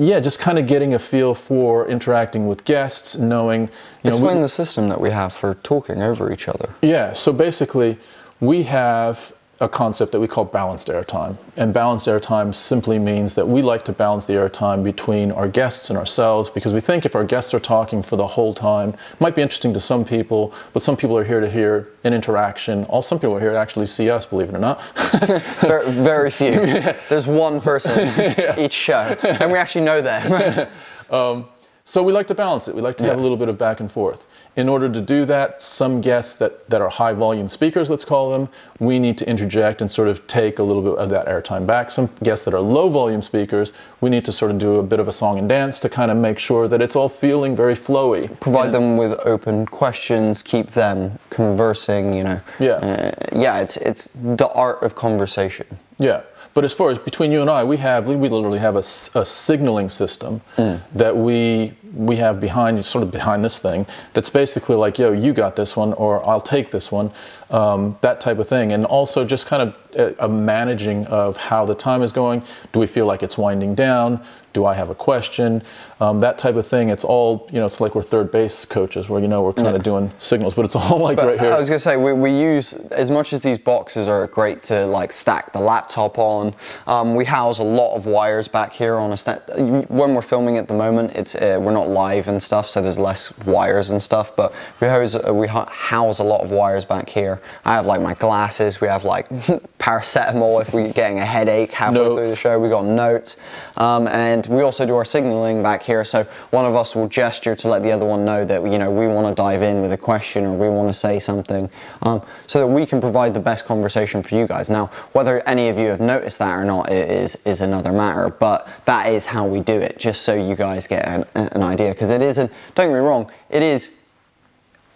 [0.00, 3.60] Yeah, just kind of getting a feel for interacting with guests, knowing.
[3.62, 3.70] You know,
[4.02, 6.70] we- Explain the system that we have for talking over each other.
[6.80, 7.98] yeah, so basically,
[8.40, 11.36] we have a concept that we call balanced airtime.
[11.56, 15.90] And balanced airtime simply means that we like to balance the airtime between our guests
[15.90, 19.20] and ourselves because we think if our guests are talking for the whole time, it
[19.20, 22.84] might be interesting to some people, but some people are here to hear an interaction.
[22.84, 24.80] All some people are here to actually see us, believe it or not.
[25.60, 26.52] Very, very few.
[27.08, 28.08] There's one person
[28.58, 30.68] each show, and we actually know them.
[31.10, 31.46] Um,
[31.84, 32.74] So we like to balance it.
[32.74, 34.26] We like to have a little bit of back and forth.
[34.56, 38.30] In order to do that, some guests that, that are high volume speakers, let's call
[38.30, 41.66] them, we need to interject and sort of take a little bit of that airtime
[41.66, 41.90] back.
[41.90, 45.00] Some guests that are low volume speakers, we need to sort of do a bit
[45.00, 47.74] of a song and dance to kind of make sure that it's all feeling very
[47.74, 48.38] flowy.
[48.40, 52.14] Provide them with open questions, keep them conversing.
[52.14, 52.40] You know.
[52.58, 52.72] Yeah.
[52.72, 53.60] Uh, yeah.
[53.60, 55.66] It's it's the art of conversation.
[56.00, 56.22] Yeah,
[56.54, 58.84] but as far as between you and I, we have we literally have a,
[59.14, 60.76] a signaling system hmm.
[60.94, 65.32] that we we have behind sort of behind this thing that's basically like yo you
[65.32, 67.10] got this one or I'll take this one
[67.50, 71.64] um, that type of thing and also just kind of a, a managing of how
[71.64, 74.94] the time is going do we feel like it's winding down do I have a
[74.94, 75.62] question
[76.00, 79.08] um, that type of thing it's all you know it's like we're third base coaches
[79.08, 81.52] where you know we're kind of doing signals but it's all like But right here
[81.52, 84.86] I was gonna say we, we use as much as these boxes are great to
[84.86, 86.54] like stack the laptop on.
[86.86, 89.40] Um, we house a lot of wires back here on a sta-
[89.88, 91.12] when we're filming at the moment.
[91.14, 94.34] It's uh, we're not live and stuff, so there's less wires and stuff.
[94.36, 97.39] But we house uh, we house a lot of wires back here.
[97.64, 98.80] I have like my glasses.
[98.80, 99.28] We have like
[99.78, 102.58] paracetamol if we're getting a headache halfway through the show.
[102.58, 103.36] We got notes,
[103.76, 106.04] um, and and we also do our signaling back here.
[106.04, 108.90] So one of us will gesture to let the other one know that you know
[108.90, 111.68] we want to dive in with a question or we want to say something,
[112.02, 114.70] um, so that we can provide the best conversation for you guys.
[114.70, 118.68] Now, whether any of you have noticed that or not is is another matter, but
[118.84, 121.90] that is how we do it, just so you guys get an, an idea.
[121.90, 122.50] Because it isn't.
[122.74, 123.90] Don't get me wrong, it is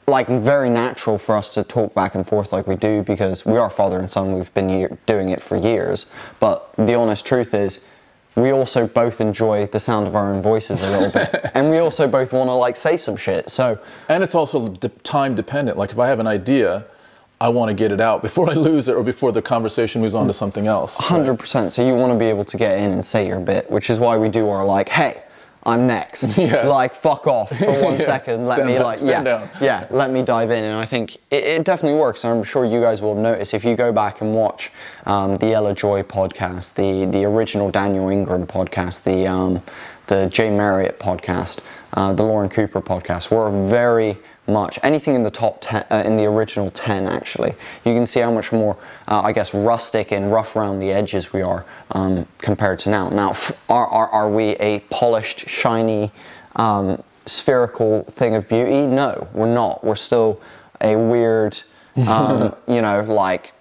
[0.06, 3.56] like very natural for us to talk back and forth like we do because we
[3.56, 4.34] are father and son.
[4.34, 6.06] We've been year, doing it for years.
[6.40, 7.82] But the honest truth is,
[8.36, 11.78] we also both enjoy the sound of our own voices a little bit, and we
[11.78, 13.48] also both want to like say some shit.
[13.48, 15.78] So, And it's also de- time dependent.
[15.78, 16.84] Like if I have an idea,
[17.40, 20.14] I want to get it out before I lose it or before the conversation moves
[20.14, 20.36] on to mm.
[20.36, 20.98] something else.
[20.98, 21.08] right?
[21.08, 21.72] hundred percent.
[21.72, 23.98] So you want to be able to get in and say your bit, which is
[23.98, 25.22] why we do our like, hey.
[25.66, 26.36] I'm next.
[26.38, 26.66] Yeah.
[26.68, 28.04] Like fuck off for one Yeah.
[28.04, 28.44] second.
[28.44, 29.48] Let Stand me down, like stand yeah down.
[29.60, 29.86] yeah.
[29.90, 32.24] Let me dive in, and I think it, it definitely works.
[32.24, 34.70] And I'm sure you guys will notice if you go back and watch
[35.06, 39.62] um, the Ella Joy podcast, the the original Daniel Ingram podcast, the um,
[40.08, 41.60] the Jay Marriott podcast,
[41.94, 43.30] uh, the Lauren Cooper podcast.
[43.30, 44.78] We're very much.
[44.82, 47.50] Anything in the top 10 uh, in the original 10 actually.
[47.84, 48.76] You can see how much more
[49.08, 53.08] uh, i guess rustic and rough around the edges we are um, compared to now.
[53.08, 56.10] Now f- are, are, are we a polished shiny
[56.56, 58.86] um, spherical thing of beauty?
[58.86, 59.82] No we're not.
[59.84, 60.40] We're still
[60.80, 61.60] a weird
[61.96, 63.52] um, you know like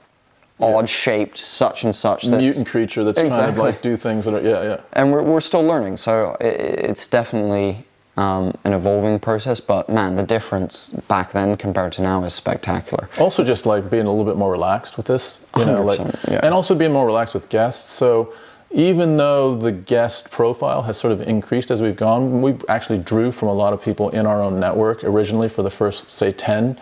[0.60, 4.34] odd shaped such and such that's, Mutant creature that's trying to like do things that
[4.34, 4.82] are yeah yeah.
[4.93, 5.98] and we're, we're still learning.
[5.98, 11.91] So i it's definitely um, an evolving process but man the difference back then compared
[11.91, 15.39] to now is spectacular Also, just like being a little bit more relaxed with this,
[15.58, 16.39] you know, like, yeah.
[16.43, 17.89] and also being more relaxed with guests.
[17.89, 18.34] So,
[18.71, 23.32] even though the guest profile has sort of increased as we've gone, we actually drew
[23.32, 26.80] from a lot of people in our own network originally for the first, say, 10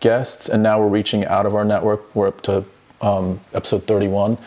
[0.00, 2.14] guests, and now we're reaching out of our network.
[2.14, 2.64] We're up to
[3.00, 4.38] um, episode 31.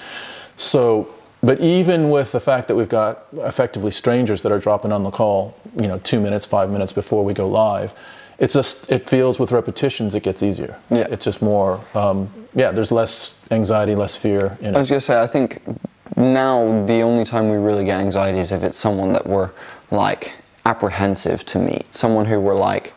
[0.56, 1.14] So,
[1.46, 5.12] but even with the fact that we've got effectively strangers that are dropping on the
[5.12, 7.94] call, you know, two minutes, five minutes before we go live,
[8.40, 10.76] it's just it feels with repetitions it gets easier.
[10.90, 11.08] Yeah.
[11.12, 11.80] it's just more.
[11.94, 15.62] Um, yeah, there's less anxiety, less fear in I was gonna say, I think
[16.18, 19.52] now the only time we really get anxiety is if it's someone that we're
[19.92, 20.32] like
[20.66, 22.94] apprehensive to meet, someone who we're like,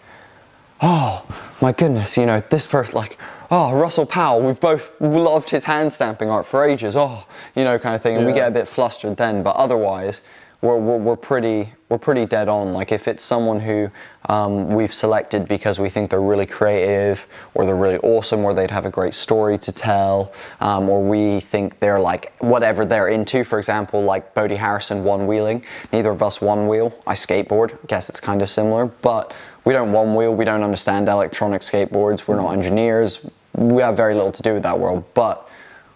[0.80, 1.22] oh
[1.60, 3.18] my goodness, you know, this person like,
[3.50, 7.78] oh Russell Powell, we've both loved his hand stamping art for ages, oh, you know,
[7.78, 10.22] kind of thing, and we get a bit flustered then, but otherwise.
[10.60, 12.72] We're, we're, we're pretty we're pretty dead on.
[12.72, 13.90] Like if it's someone who
[14.28, 18.70] um, we've selected because we think they're really creative, or they're really awesome, or they'd
[18.70, 23.44] have a great story to tell, um, or we think they're like whatever they're into.
[23.44, 25.64] For example, like Bodie Harrison one wheeling.
[25.92, 26.92] Neither of us one wheel.
[27.06, 27.74] I skateboard.
[27.74, 29.32] I Guess it's kind of similar, but
[29.64, 30.34] we don't one wheel.
[30.34, 32.26] We don't understand electronic skateboards.
[32.26, 33.24] We're not engineers.
[33.58, 35.48] We have very little to do with that world, but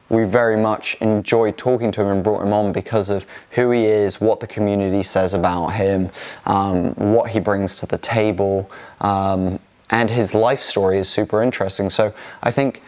[0.08, 3.86] we very much enjoyed talking to him and brought him on because of who he
[3.86, 6.10] is, what the community says about him,
[6.44, 8.70] um, what he brings to the table,
[9.00, 11.88] um, and his life story is super interesting.
[11.88, 12.82] So I think,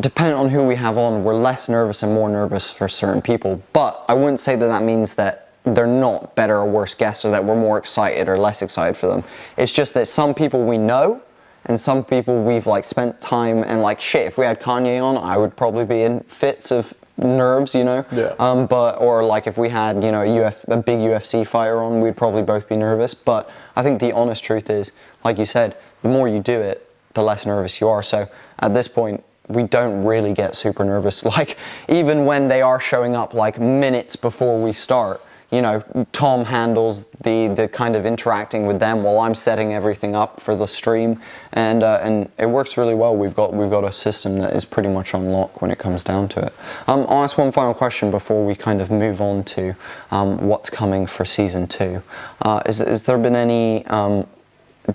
[0.00, 3.62] depending on who we have on, we're less nervous and more nervous for certain people.
[3.74, 7.30] But I wouldn't say that that means that they're not better or worse guests or
[7.32, 9.24] that we're more excited or less excited for them.
[9.56, 11.22] It's just that some people we know
[11.66, 15.16] and some people we've like spent time and like shit if we had kanye on
[15.16, 18.04] i would probably be in fits of nerves you know?
[18.10, 18.34] Yeah.
[18.38, 21.80] um but or like if we had you know a, Uf, a big ufc fighter
[21.82, 23.14] on we'd probably both be nervous.
[23.14, 24.92] But i think the honest truth is
[25.24, 28.02] like you said the more you do it the less nervous you are.
[28.02, 31.24] So at this point we don't really get super nervous.
[31.32, 35.20] Like even when they are showing up like minutes before we start
[35.52, 40.16] you know, Tom handles the, the kind of interacting with them while I'm setting everything
[40.16, 41.20] up for the stream,
[41.52, 43.14] and uh, and it works really well.
[43.14, 46.04] We've got we've got a system that is pretty much on lock when it comes
[46.04, 46.54] down to it.
[46.88, 49.76] Um, I'll ask one final question before we kind of move on to
[50.10, 52.02] um, what's coming for season two.
[52.40, 54.26] Uh, is is there been any um,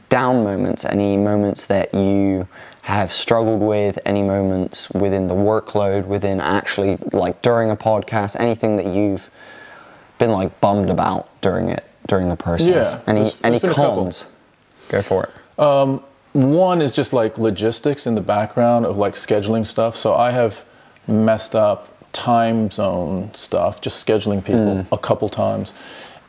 [0.10, 2.48] down moments, any moments that you
[2.82, 8.78] have struggled with, any moments within the workload, within actually like during a podcast, anything
[8.78, 9.30] that you've
[10.18, 12.94] been like bummed about during it during the process?
[12.94, 14.04] Yeah, Any there's- any there's been a couple.
[14.04, 14.26] cons?
[14.90, 16.02] Go for it.
[16.34, 19.96] One is just like logistics in the background of like scheduling stuff.
[19.96, 20.64] So I have
[21.08, 25.74] messed up time zone stuff, just scheduling people a couple times.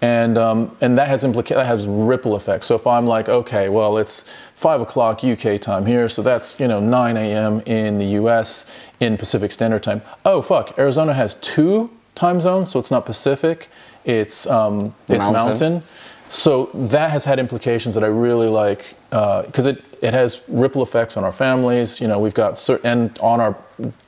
[0.00, 2.68] And, um, and that has implica- that has ripple effects.
[2.68, 4.24] So if I'm like, okay, well, it's
[4.54, 7.60] five o'clock UK time here, so that's you know 9 a.m.
[7.66, 8.70] in the US
[9.00, 10.00] in Pacific Standard Time.
[10.24, 13.68] Oh fuck, Arizona has two time zone, so it's not Pacific,
[14.04, 15.32] it's um, it's Mountain.
[15.32, 15.82] mountain.
[16.28, 21.16] So that has had implications that I really like because it it has ripple effects
[21.16, 22.00] on our families.
[22.00, 23.56] You know, we've got certain and on our.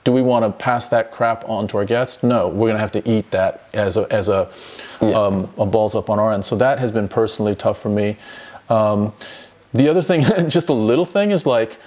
[0.05, 2.23] Do we want to pass that crap on to our guests?
[2.23, 4.51] No, we're going to have to eat that as a as a,
[5.01, 6.44] um, a balls up on our end.
[6.44, 8.16] So that has been personally tough for me.
[8.68, 9.12] Um,
[9.73, 11.79] the other thing, just a little thing, is like.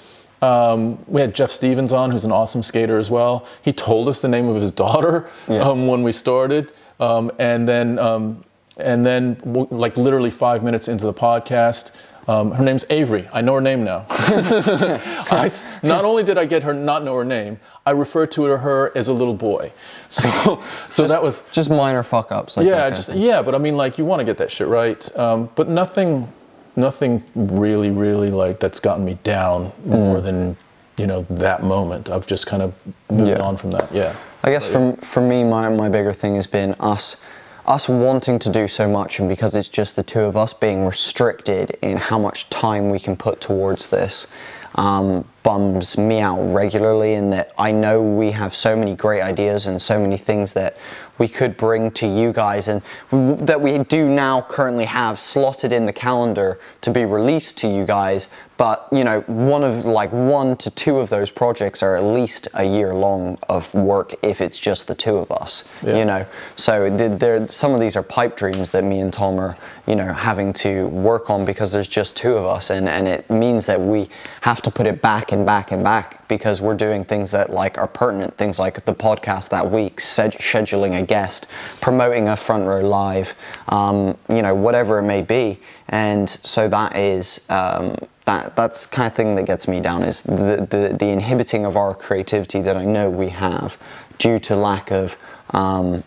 [0.44, 3.46] Um, we had Jeff Stevens on, who's an awesome skater as well.
[3.62, 5.62] He told us the name of his daughter Yeah.
[5.62, 8.44] um, when we started, um, and then um,
[8.78, 9.38] and then
[9.72, 11.92] like literally five minutes into the podcast,
[12.28, 13.28] um, her name's Avery.
[13.34, 14.06] I know her name now.
[14.10, 15.50] I
[15.84, 19.08] not only did I get her not know her name, I referred to her as
[19.10, 19.72] a little boy.
[20.10, 22.58] So so that was Just minor fuck ups.
[22.58, 25.18] Like yeah, just yeah, but I mean, like, you want to get that shit right,
[25.18, 26.28] um, but nothing,
[26.76, 30.24] nothing really, really like that's gotten me down more mm.
[30.24, 30.58] than
[30.98, 32.10] you know that moment.
[32.10, 32.74] I've just kind of
[33.10, 33.42] moved Yeah.
[33.42, 33.92] on from that.
[33.94, 37.18] Yeah, I guess for, for me, my, my bigger thing has been us
[37.66, 40.86] us wanting to do so much, and because it's just the two of us, being
[40.86, 44.28] restricted in how much time we can put towards this.
[44.76, 49.66] Um, bums me out regularly in that I know we have so many great ideas
[49.68, 50.78] and so many things that
[51.18, 52.82] we could bring to you guys and
[53.12, 57.86] that we do now currently have slotted in the calendar to be released to you
[57.86, 62.04] guys but you know one of like one to two of those projects are at
[62.04, 65.98] least a year long of work if it's just the two of us Yeah.
[65.98, 66.26] you know?
[66.56, 70.14] So there some of these are pipe dreams that me and Tom are you know
[70.14, 72.70] having to work on because there's just two of us.
[72.70, 74.10] And and it means that we
[74.42, 77.78] have to put it back and back and back because we're doing things that like
[77.78, 78.38] are pertinent.
[78.38, 81.48] Things like the podcast that week scheduling a guest
[81.82, 83.36] promoting a front row live
[83.70, 85.60] um, you know whatever it may be.
[85.90, 90.04] And so that is um, that that's the kind of thing that gets me down
[90.04, 93.78] is the, the the inhibiting of our creativity that I know we have
[94.18, 95.18] due to lack of
[95.50, 96.04] um,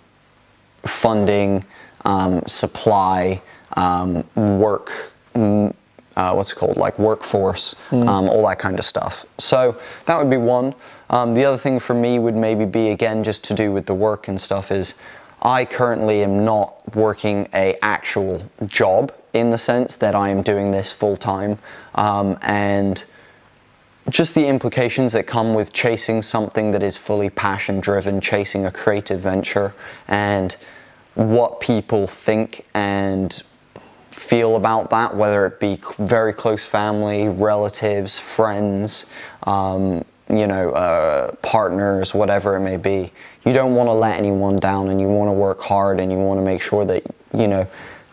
[0.83, 1.65] funding,
[2.05, 3.43] um, supply,
[3.75, 5.75] um, work, mm,
[6.17, 9.27] uh, what's it called, like workforce, um, all that kind of stuff.
[9.39, 10.75] So that would be one.
[11.11, 13.95] Um, the other thing for me would maybe be again just to do with the
[13.95, 14.95] work and stuff is
[15.43, 20.71] I currently am not working a actual job in the sense that I am doing
[20.71, 21.59] this full time
[21.95, 23.05] um, and
[24.09, 28.71] just the implications that come with chasing something that is fully passion driven, chasing a
[28.71, 29.75] creative venture,
[30.09, 30.57] and
[31.15, 33.43] what people think and
[34.11, 39.07] feel about that, whether it be very close family, relatives, friends,
[39.45, 43.13] um, you know, uh, partners, whatever it may be.
[43.47, 46.19] You don't want to let anyone down and you want to work hard and you
[46.19, 47.67] want to make sure that, you know,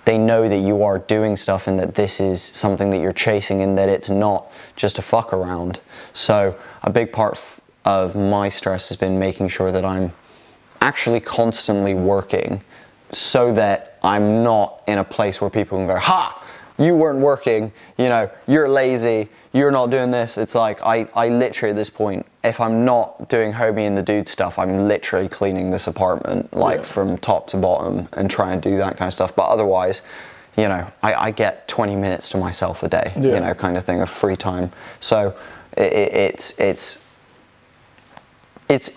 [0.05, 3.61] they know that you are doing stuff and that this is something that you're chasing
[3.61, 5.79] and that it's not just a fuck around.
[6.13, 7.39] So, a big part
[7.85, 10.11] of my stress has been making sure that I'm
[10.81, 12.61] actually constantly working
[13.11, 16.43] so that I'm not in a place where people can go, ha,
[16.77, 20.37] you weren't working, you know, you're lazy, you're not doing this.
[20.37, 24.01] It's like, I, I literally at this point, if I'm not doing homie and the
[24.01, 26.83] dude stuff, I'm literally cleaning this apartment, like Yeah.
[26.85, 29.35] from top to bottom and try and do that kind of stuff.
[29.35, 30.01] But otherwise,
[30.57, 33.35] you know, I, I get 20 minutes to myself a day, Yeah.
[33.35, 34.71] you know, kind of thing of free time.
[34.99, 35.35] So
[35.77, 37.07] it, it, it's, it's,
[38.69, 38.91] it's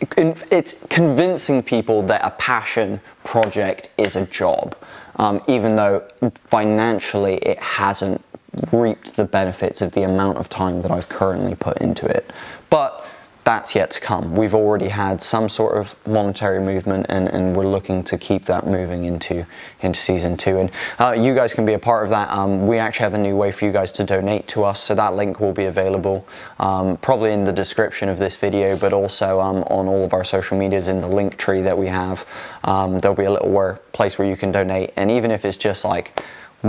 [0.51, 4.77] it's convincing people that a passion project is a job,
[5.17, 6.07] um, even though
[6.45, 8.23] financially it hasn't
[8.73, 12.31] reaped the benefits of the amount of time that I've currently put into it.
[12.71, 13.07] But
[13.47, 14.35] that's yet to come.
[14.35, 18.67] We've already had some sort of monetary movement, and, and we're looking to keep that
[18.67, 19.47] moving into
[19.83, 20.59] into season two.
[20.59, 22.29] And uh, you guys can be a part of that.
[22.29, 24.97] Um, we actually have a new way for you guys to donate to us, so
[24.97, 26.27] that link will be available
[26.59, 30.25] um, probably in the description of this video, but also um, on all of our
[30.25, 32.27] social medias in the link tree that we have.
[32.65, 35.57] Um, there'll be a little where, place where you can donate, and even if it's
[35.57, 36.21] just like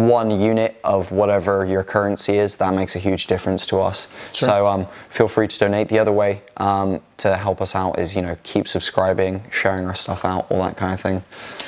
[0.06, 4.08] one unit of whatever your currency is, that makes a huge difference to us.
[4.32, 5.90] So um, feel free to donate.
[5.90, 9.96] The other way um, to help us out is, you know, keep subscribing, sharing our
[9.96, 11.24] stuff out, all that kind of thing.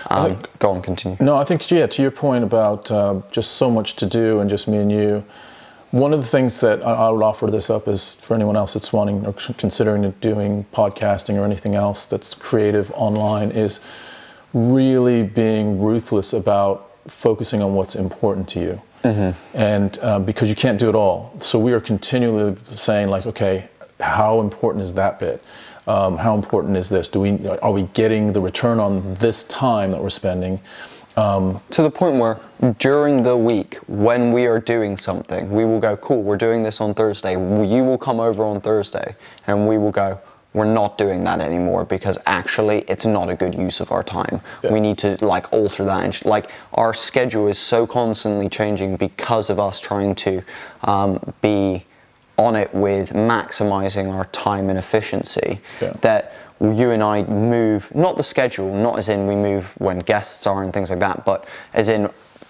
[0.09, 1.17] Um, think- go on, continue.
[1.19, 1.87] No, I think yeah.
[1.87, 5.23] To your point about uh, just so much to do and just me and you.
[5.91, 8.73] One of the things that I, I would offer this up is for anyone else
[8.73, 13.79] that's wanting or considering doing podcasting or anything else that's creative online is
[14.53, 18.81] really being ruthless about focusing on what's important to you.
[19.53, 23.69] And uh, because you can't do it all, so we are continually saying like, okay,
[23.99, 25.43] how important is that bit?
[25.87, 27.07] Um, how important is this?
[27.07, 30.59] Do we are we getting the return on this time that we're spending?
[31.17, 32.39] Um, to the point where
[32.77, 36.79] during the week when we are doing something we will go cool we're doing this
[36.79, 39.15] on thursday you will come over on thursday
[39.47, 40.19] and we will go
[40.53, 44.41] we're not doing that anymore because actually it's not a good use of our time
[44.63, 44.71] Yeah.
[44.73, 48.95] we need to like alter that and sh- like our schedule is so constantly changing
[48.97, 50.41] because of us trying to
[50.83, 51.85] um, be
[52.37, 55.59] on it with maximizing our time and efficiency.
[55.81, 55.91] Yeah.
[56.01, 56.31] That
[56.61, 60.63] you and I move, not the schedule, not as in we move when guests are
[60.63, 62.09] and things like that, but as in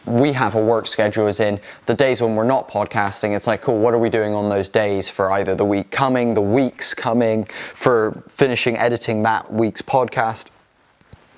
[0.09, 3.61] we have a work schedule as in the days when we're not podcasting it's like
[3.61, 6.93] cool what are we doing on those days for either the week coming the weeks
[6.93, 7.45] coming
[7.75, 10.47] for finishing editing that week's podcast?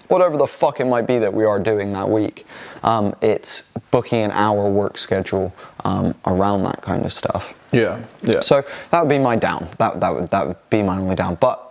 [0.07, 2.45] Whatever the fuck it might be that we are doing that week
[2.83, 5.53] um, it's booking an hour work schedule
[5.83, 7.53] um, around that kind of stuff.
[7.71, 8.39] Yeah, yeah.
[8.41, 9.69] so that would be my down.
[9.77, 11.35] That, that would that would be my only down.
[11.35, 11.67] But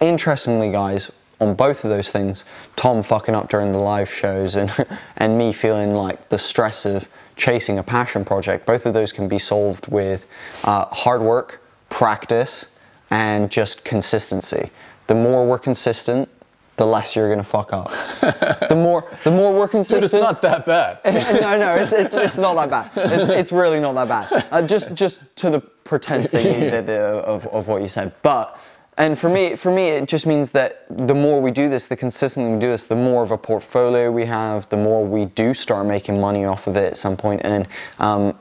[0.00, 1.10] interestingly guys
[1.44, 2.44] on both of those things
[2.76, 4.72] tom fucking up during the live shows and
[5.16, 9.28] and me feeling like the stress of chasing a passion project both of those can
[9.28, 10.26] be solved with
[10.64, 12.66] uh, hard work practice
[13.10, 14.70] and just consistency
[15.06, 16.28] the more we're consistent
[16.76, 17.90] the less you're gonna fuck up
[18.68, 20.98] the more the more we're consistent Dude, it's not that bad.
[21.40, 22.90] no, no, it's, it's, it's not that bad.
[22.96, 24.46] It's, it's really not that bad.
[24.50, 28.12] Uh, just just to the pretense that you, that the, of, of what you said.
[28.22, 28.58] But
[28.96, 31.96] and for me, for me, it just means that the more we do this, the
[31.96, 35.52] consistently we do this, the more of a portfolio we have, the more we do
[35.54, 37.66] start making money off of it at some point, and
[37.98, 38.38] um,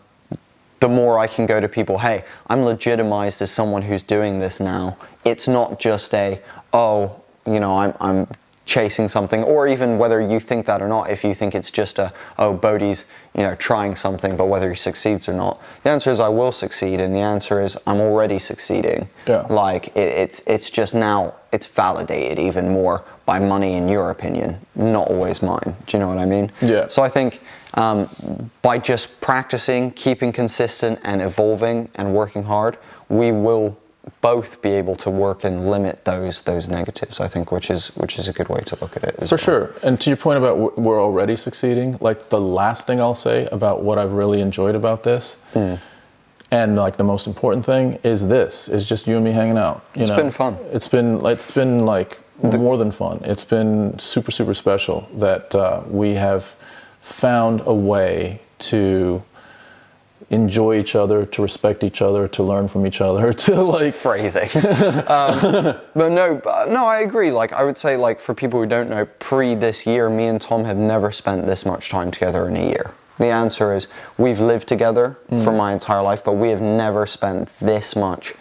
[0.80, 4.60] the more I can go to people, hey, I'm legitimized as someone who's doing this
[4.60, 4.98] now.
[5.24, 6.42] It's not just a,
[6.74, 8.28] oh, you know, I'm, I'm
[8.66, 12.00] chasing something, or even whether you think that or not, if you think it's just
[12.00, 13.06] a, oh, Bodie's,
[13.36, 15.62] you know, trying something, but whether he succeeds or not.
[15.84, 19.10] The answer is I will succeed, and the answer is I'm already succeeding.
[19.28, 19.46] Yeah.
[19.50, 24.60] Like, it, it's, it's just now, it's validated even more by money in your opinion,
[24.76, 25.76] not always mine.
[25.86, 26.52] Do you know what I mean?
[26.62, 26.88] Yeah.
[26.88, 27.42] So I think
[27.74, 32.78] um, by just practicing, keeping consistent, and evolving and working hard,
[33.10, 33.78] we will
[34.22, 37.20] both be able to work and limit those those negatives.
[37.20, 39.16] I think, which is which is a good way to look at it.
[39.16, 39.38] For well.
[39.38, 39.76] sure.
[39.84, 43.48] And to your point about w- we're already succeeding, like the last thing I'll say
[43.52, 45.76] about what I've really enjoyed about this, Hmm.
[46.52, 49.84] and like the most important thing is this: is just you and me hanging out.
[49.96, 50.18] You It's know?
[50.18, 50.58] been fun.
[50.72, 53.22] It's been it's been like more than fun.
[53.24, 56.56] It's been super super special that uh, we have
[57.00, 59.22] found a way to
[60.34, 64.50] enjoy each other, to respect each other, to learn from each other, to like phrasing.
[65.08, 67.32] um, but no, but no, I agree.
[67.32, 70.42] Like I would say, like for people who don't know, pre this year, me and
[70.42, 72.94] Tom have never spent this much time together in a year.
[73.20, 77.48] The answer is we've lived together for my entire life, but we have never spent
[77.60, 78.34] this much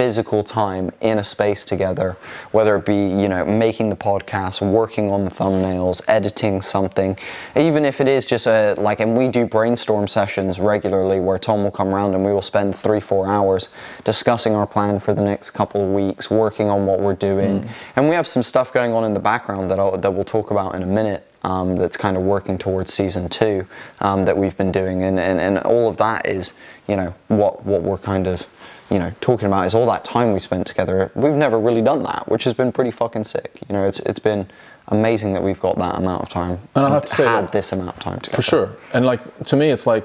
[0.00, 2.16] physical time in a space together,
[2.52, 7.14] whether it be, you know, making the podcast, working on the thumbnails, editing something,
[7.54, 11.62] even if it is just a, like, and we do brainstorm sessions regularly where Tom
[11.64, 13.68] will come around and we will spend three, four hours
[14.02, 17.68] discussing our plan for the next couple of weeks, working on what we're doing.
[17.94, 20.50] And we have some stuff going on in the background that, I'll, that we'll talk
[20.50, 21.26] about in a minute.
[21.42, 23.66] Um, that's kind of working towards season two
[24.00, 26.52] um, that we've been doing, and, and, and all of that is,
[26.86, 28.46] you know, what what we're kind of
[28.90, 31.10] you know, talking about is all that time we spent together.
[31.14, 33.60] We've never really done that, which has been pretty fucking sick.
[33.68, 34.48] You know, it's it's been
[34.88, 36.58] amazing that we've got that amount of time.
[36.74, 38.36] And I have to say had this amount of time together.
[38.36, 38.76] For sure.
[38.92, 40.04] And like to me, it's like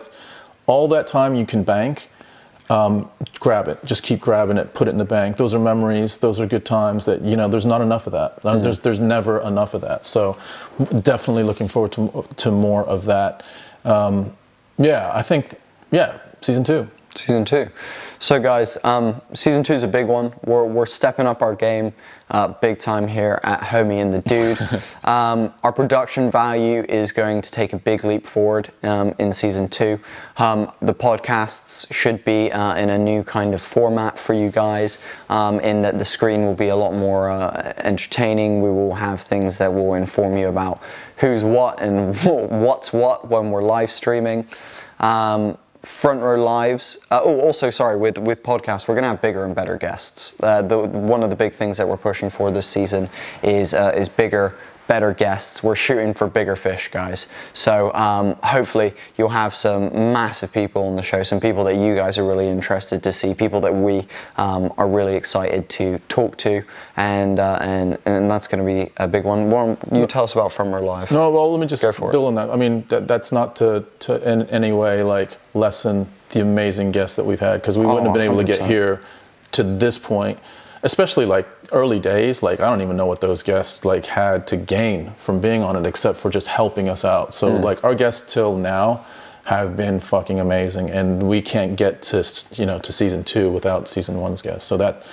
[0.68, 2.10] all that time you can bank,
[2.70, 3.10] um,
[3.40, 3.84] grab it.
[3.86, 4.74] Just keep grabbing it.
[4.76, 5.38] Put it in the bank.
[5.38, 6.20] Those are memories.
[6.20, 7.06] Those are good times.
[7.06, 8.40] That you know, there's not enough of that.
[8.44, 10.06] Uh, There's there's never enough of that.
[10.06, 10.38] So
[11.02, 13.44] definitely looking forward to to more of that.
[13.84, 14.32] Um,
[14.78, 15.56] yeah, I think
[15.92, 16.88] yeah, season two.
[17.16, 17.70] Season two.
[18.20, 20.34] So, guys, um, season two is a big one.
[20.44, 21.94] We're, we're stepping up our game
[22.32, 24.60] uh, big time here at Homie and the Dude.
[25.04, 29.70] um, our production value is going to take a big leap forward um, in season
[29.70, 30.00] two.
[30.38, 34.98] Um, the podcasts should be uh, in a new kind of format for you guys,
[35.30, 38.62] um, in that the screen will be a lot more uh, entertaining.
[38.62, 40.82] We will have things that will inform you about
[41.18, 42.16] who's what and
[42.64, 44.48] what's what when we're live streaming.
[45.00, 46.98] Um, front row lives.
[47.12, 50.36] Uh, oh, also, sorry, with with podcasts, we're to have bigger and better guests.
[50.42, 53.10] Uh, the, one of the big things that we're pushing for this season
[53.44, 54.56] is uh, is bigger.
[54.96, 55.62] Better guests.
[55.62, 57.28] We're shooting for bigger fish, guys.
[57.52, 61.96] So um, hopefully you'll have some massive people on the show, some people that you
[61.98, 66.38] guys are really interested to see, people that we um, are really excited to talk
[66.38, 66.64] to,
[66.96, 69.50] and uh, and and that's going to be a big one.
[69.50, 71.12] Warren, you tell us about Front Row Live.
[71.12, 72.14] No, well, let me just Go for it.
[72.14, 72.50] build on that.
[72.50, 77.18] I mean, that, that's not to, to in any way like lessen the amazing guests
[77.18, 79.02] that we've had because we wouldn't have been able to get here
[79.52, 80.40] to this point,
[80.86, 82.42] especially like early days.
[82.42, 85.76] Like I don't even know what those guests like had to gain from being on
[85.76, 87.34] it except for just helping us out.
[87.34, 87.64] So Mm.
[87.64, 89.04] like our guests till now
[89.44, 92.18] have been fucking amazing, and we can't get to
[92.54, 94.66] you know to season two without season one's guests.
[94.68, 95.04] So that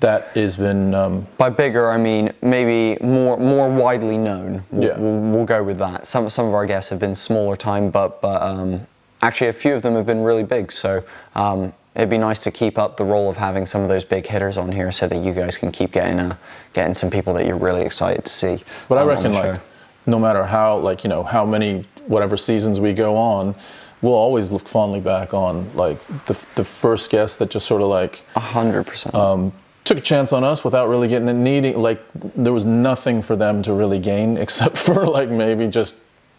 [0.00, 4.62] that has been um, By bigger, I mean maybe more more widely known.
[4.70, 4.98] We'll, Yeah.
[4.98, 6.06] we'll, we'll go with that.
[6.06, 8.86] Some some of our guests have been smaller time, but but um,
[9.22, 10.70] actually a few of them have been really big.
[10.72, 11.02] So
[11.34, 14.24] um, it'd be nice to keep up the role of having some of those big
[14.24, 16.36] hitters on here, so that you guys can keep getting uh,
[16.72, 18.64] getting some people that you're really excited to see.
[18.88, 19.60] But I um, on reckon like
[20.06, 23.54] no matter how like you know how many whatever seasons we go on,
[24.00, 27.88] we'll always look fondly back on like the the first guest that just sort of
[27.88, 29.14] like a hundred percent.
[29.14, 29.52] um,
[29.84, 33.36] took a chance on us without really getting it needing like there was nothing for
[33.36, 35.96] them to really gain except for like maybe just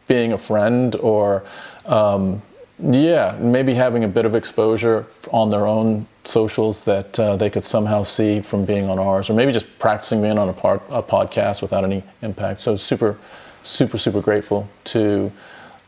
[0.08, 1.44] being a friend or
[1.86, 2.42] um,
[2.82, 7.64] yeah maybe having a bit of exposure on their own socials that uh, they could
[7.64, 11.62] somehow see from being on ours or maybe just practicing being on a, a podcast
[11.62, 12.62] without any impact.
[12.62, 13.18] So super
[13.64, 15.32] super super grateful to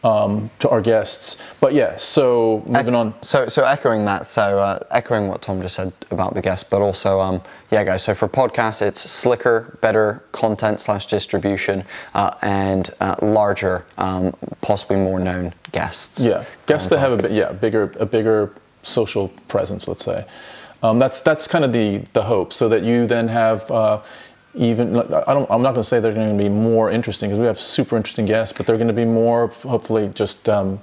[0.03, 4.79] um, to our guests but yeah so moving on So, so echoing that, so uh,
[4.91, 8.03] echoing what Tom just said about the guests, but also, um, yeah, guys.
[8.03, 11.83] So for podcasts, it's slicker, better content slash distribution,
[12.13, 16.23] uh, and uh, larger, um, possibly more known guests.
[16.23, 19.87] Yeah, guests that have a bit, yeah, bigger, a bigger social presence.
[19.87, 20.25] Let's say
[20.83, 24.01] um, that's that's kind of the the hope, so that you then have uh,
[24.53, 24.97] even.
[24.97, 25.49] I don't.
[25.49, 27.97] I'm not going to say they're going to be more interesting because we have super
[27.97, 30.79] interesting guests, but they're going to be more hopefully just um,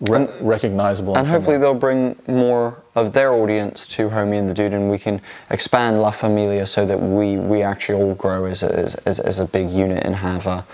[0.00, 1.16] re- recognizable.
[1.16, 1.62] And hopefully way.
[1.62, 6.00] they'll bring more of their audience to Homie and the Dude, and we can expand
[6.00, 9.46] La Familia so that we, we actually all grow as a, as, as, as a
[9.46, 10.64] big unit and have a,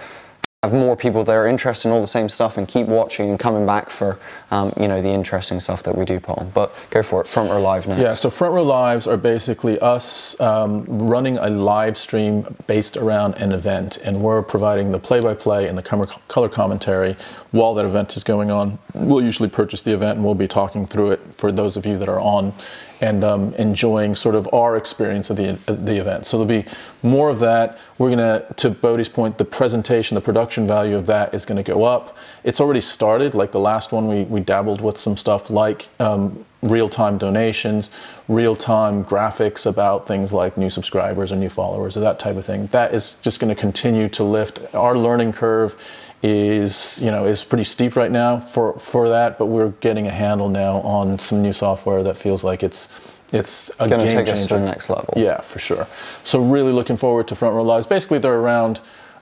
[0.63, 3.39] have more people that are interested in all the same stuff and keep watching and
[3.39, 4.19] coming back for
[4.51, 6.51] um, you know the interesting stuff that we do put on.
[6.51, 8.01] But go for it, front row live next.
[8.01, 13.35] Yeah, so Front Row Lives are basically us um, running a live stream based around
[13.35, 15.83] an event, and we're providing the play by play and the
[16.29, 17.17] color commentary
[17.53, 18.79] while that event is going on.
[18.95, 21.97] We'll usually purchase the event and we'll be talking through it for those of you
[21.99, 22.53] that are on
[23.01, 26.27] and um, enjoying sort of our experience of the, the event.
[26.27, 26.69] So there'll be
[27.03, 27.79] more of that.
[27.99, 31.63] We're going to, to Bodie's point, the presentation, the production value of that is going
[31.63, 32.17] to go up.
[32.47, 33.35] It's already started.
[33.35, 37.91] Like the last one, we, we dabbled with some stuff like um, real time donations,
[38.29, 42.45] real time graphics about things like new subscribers or new followers or that type of
[42.45, 42.69] thing.
[42.69, 44.61] That is just going to continue to lift.
[44.75, 45.75] Our learning curve
[46.23, 50.13] is you know is pretty steep right now for for that, but we're getting a
[50.13, 52.89] handle now on some new software that feels like it's
[53.33, 54.33] it's a Gonna take changer.
[54.33, 55.13] us to the next level.
[55.17, 55.87] Yeah, for sure.
[56.23, 57.87] So really looking forward to Front Row Lives.
[57.87, 58.81] Basically, they're around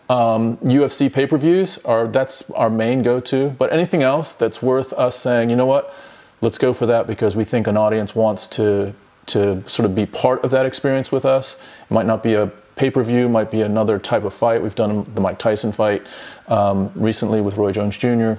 [0.08, 1.78] um, UFC pay-per-views.
[1.78, 3.50] Are that's our main go-to.
[3.50, 5.94] But anything else that's worth us saying, you know what,
[6.40, 8.94] let's go for that because we think an audience wants to
[9.26, 11.54] to sort of be part of that experience with us.
[11.54, 12.46] It might not be a
[12.76, 14.62] pay-per-view, might be another type of fight.
[14.62, 16.06] We've done the Mike Tyson fight
[16.48, 18.34] um, recently with Roy Jones Jr.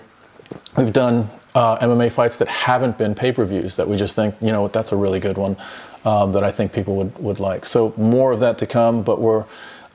[0.78, 4.62] We've done uh, MMA fights that haven't been pay-per-views that we just think, you know,
[4.62, 5.56] what, that's a really good one
[6.04, 7.66] um, that I think people would, would like.
[7.66, 9.46] So more of that to come, but we're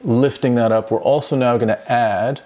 [0.03, 0.91] lifting that up.
[0.91, 2.43] We're also now going to add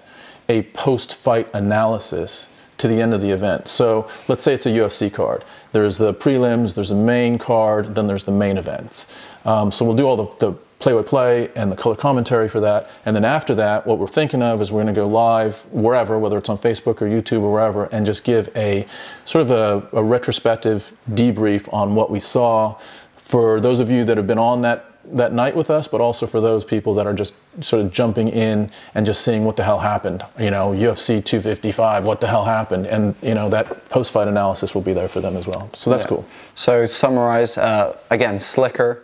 [0.49, 3.67] a post-fight analysis to the end of the event.
[3.67, 5.43] So let's say it's a UFC card.
[5.71, 9.15] There's the prelims, there's a main card, then there's the main events.
[9.45, 12.89] Um, so we'll do all the, the play-by-play and the color commentary for that.
[13.05, 16.19] And then after that, what we're thinking of is we're going to go live wherever,
[16.19, 18.85] whether it's on Facebook or YouTube or wherever, and just give a
[19.23, 22.77] sort of a, a retrospective debrief on what we saw
[23.15, 26.25] for those of you that have been on that that night with us, but also
[26.27, 29.63] for those people that are just sort of jumping in and just seeing what the
[29.63, 30.23] hell happened.
[30.39, 32.87] You know, UFC 255, what the hell happened?
[32.87, 35.69] And, you know, that post fight analysis will be there for them as well.
[35.73, 36.09] So that's Yeah.
[36.09, 36.25] cool.
[36.55, 39.03] So summarize, uh, again, slicker,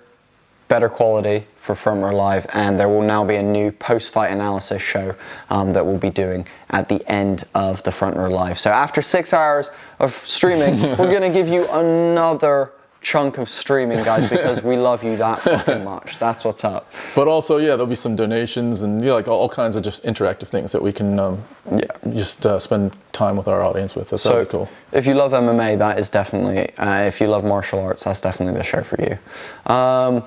[0.67, 4.81] better quality for Front Row Live, and there will now be a new post-fight analysis
[4.81, 5.13] show
[5.49, 8.57] um, that we'll be doing at the end of the Front Row Live.
[8.57, 12.71] So after six hours of streaming, we're gonna give you another
[13.01, 16.19] chunk of streaming, guys, because we love you that fucking much.
[16.19, 16.93] That's what's up.
[17.15, 19.83] But also, yeah, there'll be some donations and, you know, like all, all kinds of
[19.83, 21.43] just interactive things that we can um,
[21.75, 21.85] Yeah.
[22.13, 24.09] just uh, spend time with our audience with.
[24.11, 24.69] That's So really cool.
[24.91, 26.75] if you love MMA, that is definitely.
[26.77, 29.73] Uh, if you love martial arts, that's definitely the show for you.
[29.73, 30.23] Um,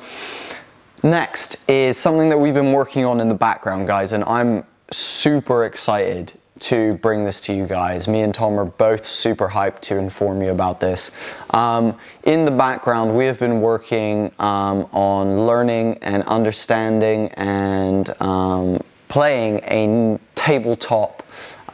[1.05, 5.65] next is something that we've been working on in the background, guys, and I'm super
[5.65, 6.33] excited
[6.65, 8.09] to bring this to you guys.
[8.09, 11.11] Me and Tom are both super hyped to inform you about this.
[11.51, 18.83] Um, in the background, we have been working um, on learning and understanding and um,
[19.09, 21.23] playing a tabletop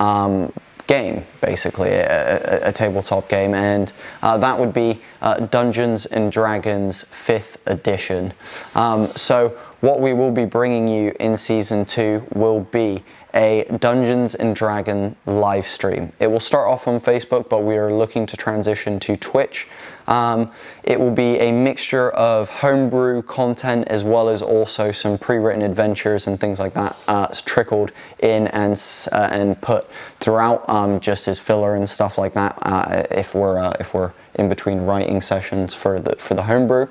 [0.01, 0.53] um,
[0.89, 6.33] game, basically, a, a, a tabletop game, and uh, that would be uh, Dungeons and
[6.33, 8.33] Dragons 5th edition.
[8.75, 13.05] Um, so, what we will be bringing you in season two will be
[13.35, 16.13] a Dungeons and Dragon live stream.
[16.19, 19.69] It will start off on Facebook, but we are looking to transition to Twitch.
[20.09, 20.51] Um,
[20.83, 26.27] it will be a mixture of homebrew content as well as also some pre-written adventures
[26.27, 28.73] and things like that uh, trickled in and
[29.13, 32.59] uh, and put throughout, um, just as filler and stuff like that.
[32.63, 36.89] Uh, if we're uh, if we're in between writing sessions for the for the homebrew.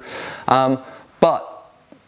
[0.47, 0.81] Um,
[1.19, 1.58] but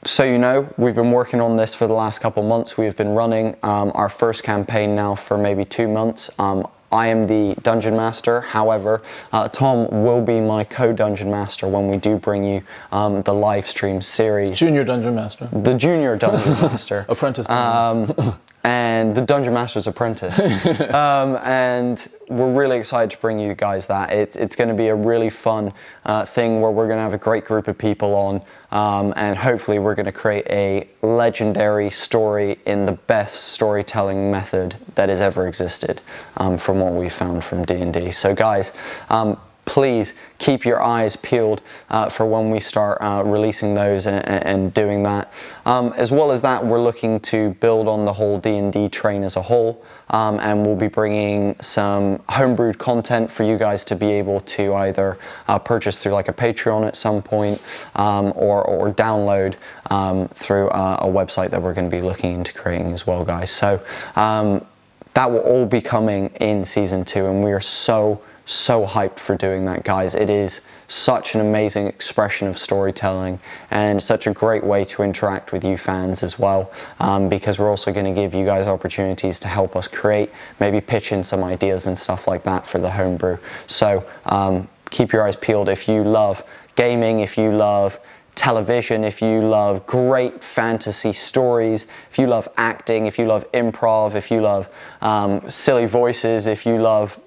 [0.03, 2.77] so you know, we've been working on this for the last couple months.
[2.77, 6.29] We've been running um, our first campaign now for maybe two months.
[6.39, 8.41] Um, I am the dungeon master.
[8.41, 13.33] However, uh, Tom will be my co-dungeon master when we do bring you um, the
[13.33, 14.57] live stream series.
[14.59, 15.47] Junior dungeon master.
[15.53, 17.05] The junior dungeon master.
[17.07, 17.47] Apprentice.
[17.49, 18.13] Um,
[18.63, 20.39] and the Dungeon Master's Apprentice.
[20.93, 24.11] um, and we're really excited to bring you guys that.
[24.11, 25.73] It's, it's going to be a really fun
[26.05, 28.41] uh, thing where we're going to have a great group of people on,
[28.71, 34.75] um, and hopefully we're going to create a legendary story in the best storytelling method
[34.95, 36.01] that has ever existed,
[36.37, 38.11] um, from what we found from D&D.
[38.11, 38.73] So guys,
[39.09, 44.25] um, please keep your eyes peeled uh, for when we start uh, releasing those and,
[44.25, 45.31] and doing that.
[45.65, 49.35] Um, as well as that, we're looking to build on the whole D&D train as
[49.35, 49.83] a whole.
[50.11, 54.73] Um, and we'll be bringing some homebrewed content for you guys to be able to
[54.75, 57.59] either uh, purchase through like a Patreon at some point
[57.95, 59.55] um, or, or download
[59.89, 63.25] um, through uh, a website that we're going to be looking into creating as well,
[63.25, 63.51] guys.
[63.51, 63.81] So
[64.15, 64.65] um,
[65.13, 69.35] that will all be coming in season two, and we are so so hyped for
[69.35, 70.15] doing that, guys.
[70.15, 70.61] It is
[70.91, 73.39] such an amazing expression of storytelling
[73.69, 76.69] and such a great way to interact with you fans as well
[76.99, 80.29] um, because we're also going to give you guys opportunities to help us create,
[80.59, 83.37] maybe pitch in some ideas and stuff like that for the homebrew.
[83.67, 86.43] So um, keep your eyes peeled if you love
[86.75, 87.97] gaming, if you love
[88.35, 94.15] television, if you love great fantasy stories, if you love acting, if you love improv,
[94.15, 94.67] if you love
[94.99, 97.17] um, silly voices, if you love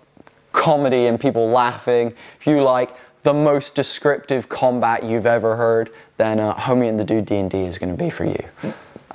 [0.53, 2.95] comedy and people laughing, if you like
[3.25, 7.79] the most descriptive combat you've ever heard, then uh, Homie and the Dude D&D is
[7.79, 8.39] going to be for you.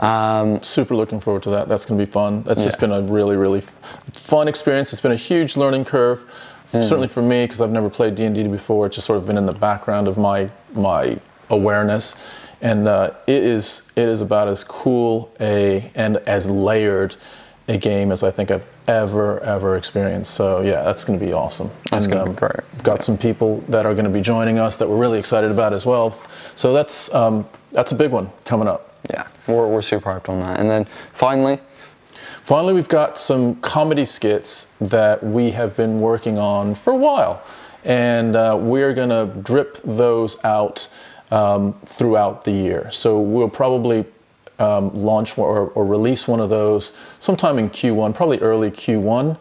[0.06, 1.68] Um, Super looking forward to that.
[1.68, 2.42] That's going to be fun.
[2.44, 3.62] That's just been a really, really
[4.14, 4.92] fun experience.
[4.92, 6.26] It's been a huge learning curve,
[6.72, 6.82] Hmm.
[6.84, 8.86] certainly for me because I've never played D and D before.
[8.86, 11.18] It's just sort of been in the background of my my
[11.50, 12.16] awareness,
[12.62, 17.16] and uh, it is it is about as cool a and as layered
[17.70, 20.34] a game as I think I've ever ever experienced.
[20.34, 21.70] So yeah, that's going to be awesome.
[21.92, 22.84] That's And, gonna be great.
[22.84, 25.72] Got some people that are going to be joining us that we're really excited about
[25.74, 26.10] as well.
[26.56, 28.96] So that's um, that's a big one coming up.
[29.14, 30.60] yeah, we're, we're super hyped on that.
[30.60, 31.60] And then finally,
[32.42, 37.44] Finally, we've got some comedy skits that we have been working on for a while,
[37.86, 40.88] and uh, we're going to drip those out
[41.30, 42.90] um, throughout the year.
[42.90, 44.04] So we'll probably
[44.60, 49.38] um, launch or, or release one of those sometime in Q1, probably early Q1.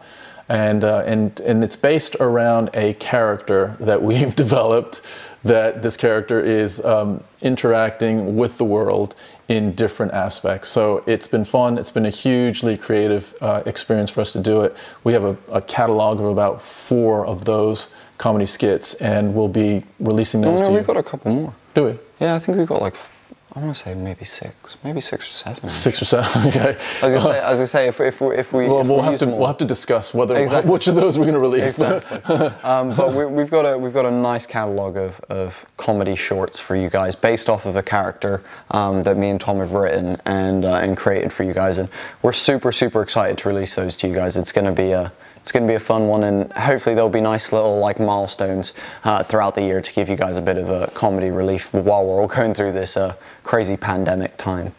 [0.49, 5.01] And, uh, and, and it's based around a character that we've developed
[5.43, 9.15] that this character is um, interacting with the world
[9.47, 10.67] in different aspects.
[10.69, 11.77] So it's been fun.
[11.77, 14.75] It's been a hugely creative uh, experience for us to do it.
[15.03, 19.83] We have a, a catalog of about four of those comedy skits, and we'll be
[19.99, 20.77] releasing those no, to you.
[20.77, 21.55] we've got a couple more.
[21.73, 21.99] do we?
[22.19, 22.97] Yeah, I think we've got like,
[23.55, 25.67] I want to say maybe six, maybe six or seven.
[25.67, 26.47] Six or seven.
[26.49, 26.77] okay.
[27.01, 28.87] I was gonna say, I was gonna say if, if, we- if we, Well, if
[28.87, 30.71] we'll we have to all- we'll have to discuss whether Exactly.
[30.71, 31.79] which of those we're going to release.
[31.79, 32.45] Exactly.
[32.63, 36.59] um, but we, we've got a we've got a nice catalog of, of comedy shorts
[36.59, 40.21] for you guys, based off of a character um, that me and Tom have written
[40.25, 41.89] and uh, and created for you guys, and
[42.21, 44.37] we're super super excited to release those to you guys.
[44.37, 45.11] It's going to be a
[45.41, 48.73] it's going to be a fun one, and hopefully there'll be nice little like milestones
[49.03, 52.05] uh, throughout the year to give you guys a bit of a comedy relief while
[52.05, 54.73] we're all going through this uh, crazy pandemic time.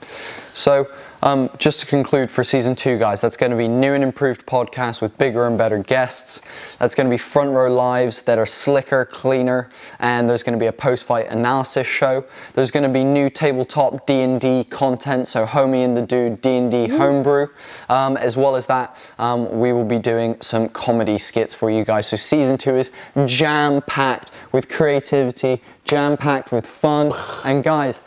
[0.54, 0.88] So.
[1.22, 4.46] Um, just to conclude for season two, guys, that's going to be new and improved
[4.46, 6.40] podcasts with bigger and better guests.
[6.78, 9.68] That's going to be front row lives that are slicker, cleaner,
[9.98, 12.24] and there's going to be a post-fight analysis show.
[12.54, 17.48] There's going to be new tabletop D&D content, so Homie and the Dude D&D homebrew.
[17.90, 21.84] Um, as well as that, um, we will be doing some comedy skits for you
[21.84, 22.06] guys.
[22.06, 22.90] So season two is
[23.26, 27.12] jam-packed with creativity, jam-packed with fun,
[27.44, 28.00] and guys,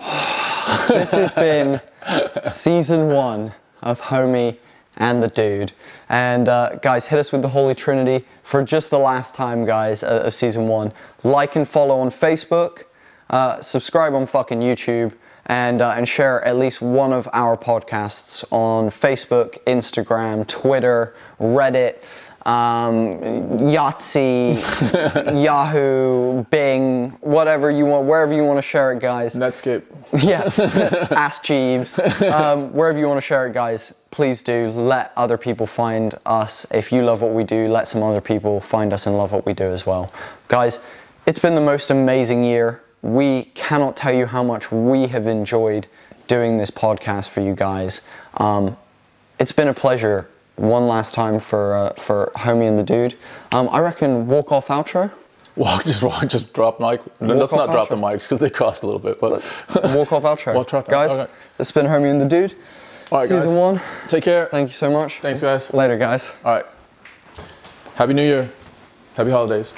[0.88, 1.80] this has been
[2.48, 3.52] season one
[3.82, 4.56] of Homie
[4.96, 5.72] and the Dude.
[6.08, 10.02] And uh, guys, hit us with the Holy Trinity for just the last time, guys,
[10.02, 10.92] uh, of season one.
[11.22, 12.84] Like and follow on Facebook,
[13.30, 15.14] uh, subscribe on fucking YouTube,
[15.46, 21.96] and, uh, and share at least one of our podcasts on Facebook, Instagram, Twitter, Reddit.
[22.44, 23.18] Um,
[23.72, 24.56] Yahtzee,
[25.44, 29.34] Yahoo, Bing, whatever you want, wherever you want to share it, guys.
[29.34, 29.82] Netscape.
[30.22, 30.42] Yeah,
[31.10, 31.98] Ask Jeeves.
[32.22, 34.68] Um, wherever you want to share it, guys, please do.
[34.68, 36.66] Let other people find us.
[36.70, 39.44] If you love what we do, let some other people find us and love what
[39.44, 40.12] we do as well.
[40.48, 40.78] Guys,
[41.26, 42.82] it's been the most amazing year.
[43.02, 45.86] We cannot tell you how much we have enjoyed
[46.28, 48.02] doing this podcast for you guys.
[48.36, 48.76] Um,
[49.40, 50.28] it's been a pleasure.
[50.56, 53.16] One last time for uh, for Homie and the Dude.
[53.52, 55.10] Um, I reckon walk off outro.
[55.56, 57.00] Walk, just walk, just drop mic.
[57.20, 59.20] Let's off not drop the mics because they cost a little bit.
[59.20, 59.30] But
[59.94, 60.54] Walk off outro.
[60.56, 61.30] Walk off- guys, okay.
[61.58, 62.56] this has been Homie and the Dude.
[63.12, 63.56] all right, Season guys.
[63.56, 63.80] one.
[64.08, 64.46] Take care.
[64.50, 65.20] Thank you so much.
[65.20, 65.72] Thanks, guys.
[65.74, 66.32] Later, guys.
[66.44, 66.66] All right.
[67.96, 68.50] Happy New Year.
[69.16, 69.72] Happy holidays.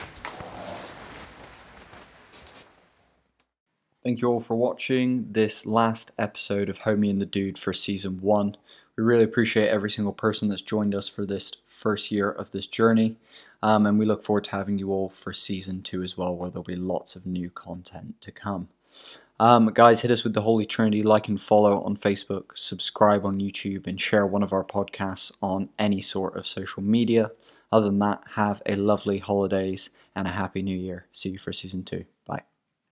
[4.03, 8.21] Thank you all for watching this last episode of Homie and the Dude for season
[8.21, 8.57] one.
[8.97, 12.67] We really appreciate every single person that's joined us for this first year of this
[12.67, 13.17] journey.
[13.63, 16.51] Um, and we look forward to having you all for season two as well, where
[16.51, 18.69] there'll be lots of new content to come.
[19.39, 23.39] Um, guys, hit us with the Holy Trinity, like and follow on Facebook, subscribe on
[23.39, 27.31] YouTube, and share one of our podcasts on any sort of social media.
[27.71, 31.07] Other than that, have a lovely holidays and a happy new year.
[31.13, 32.07] See you for season two.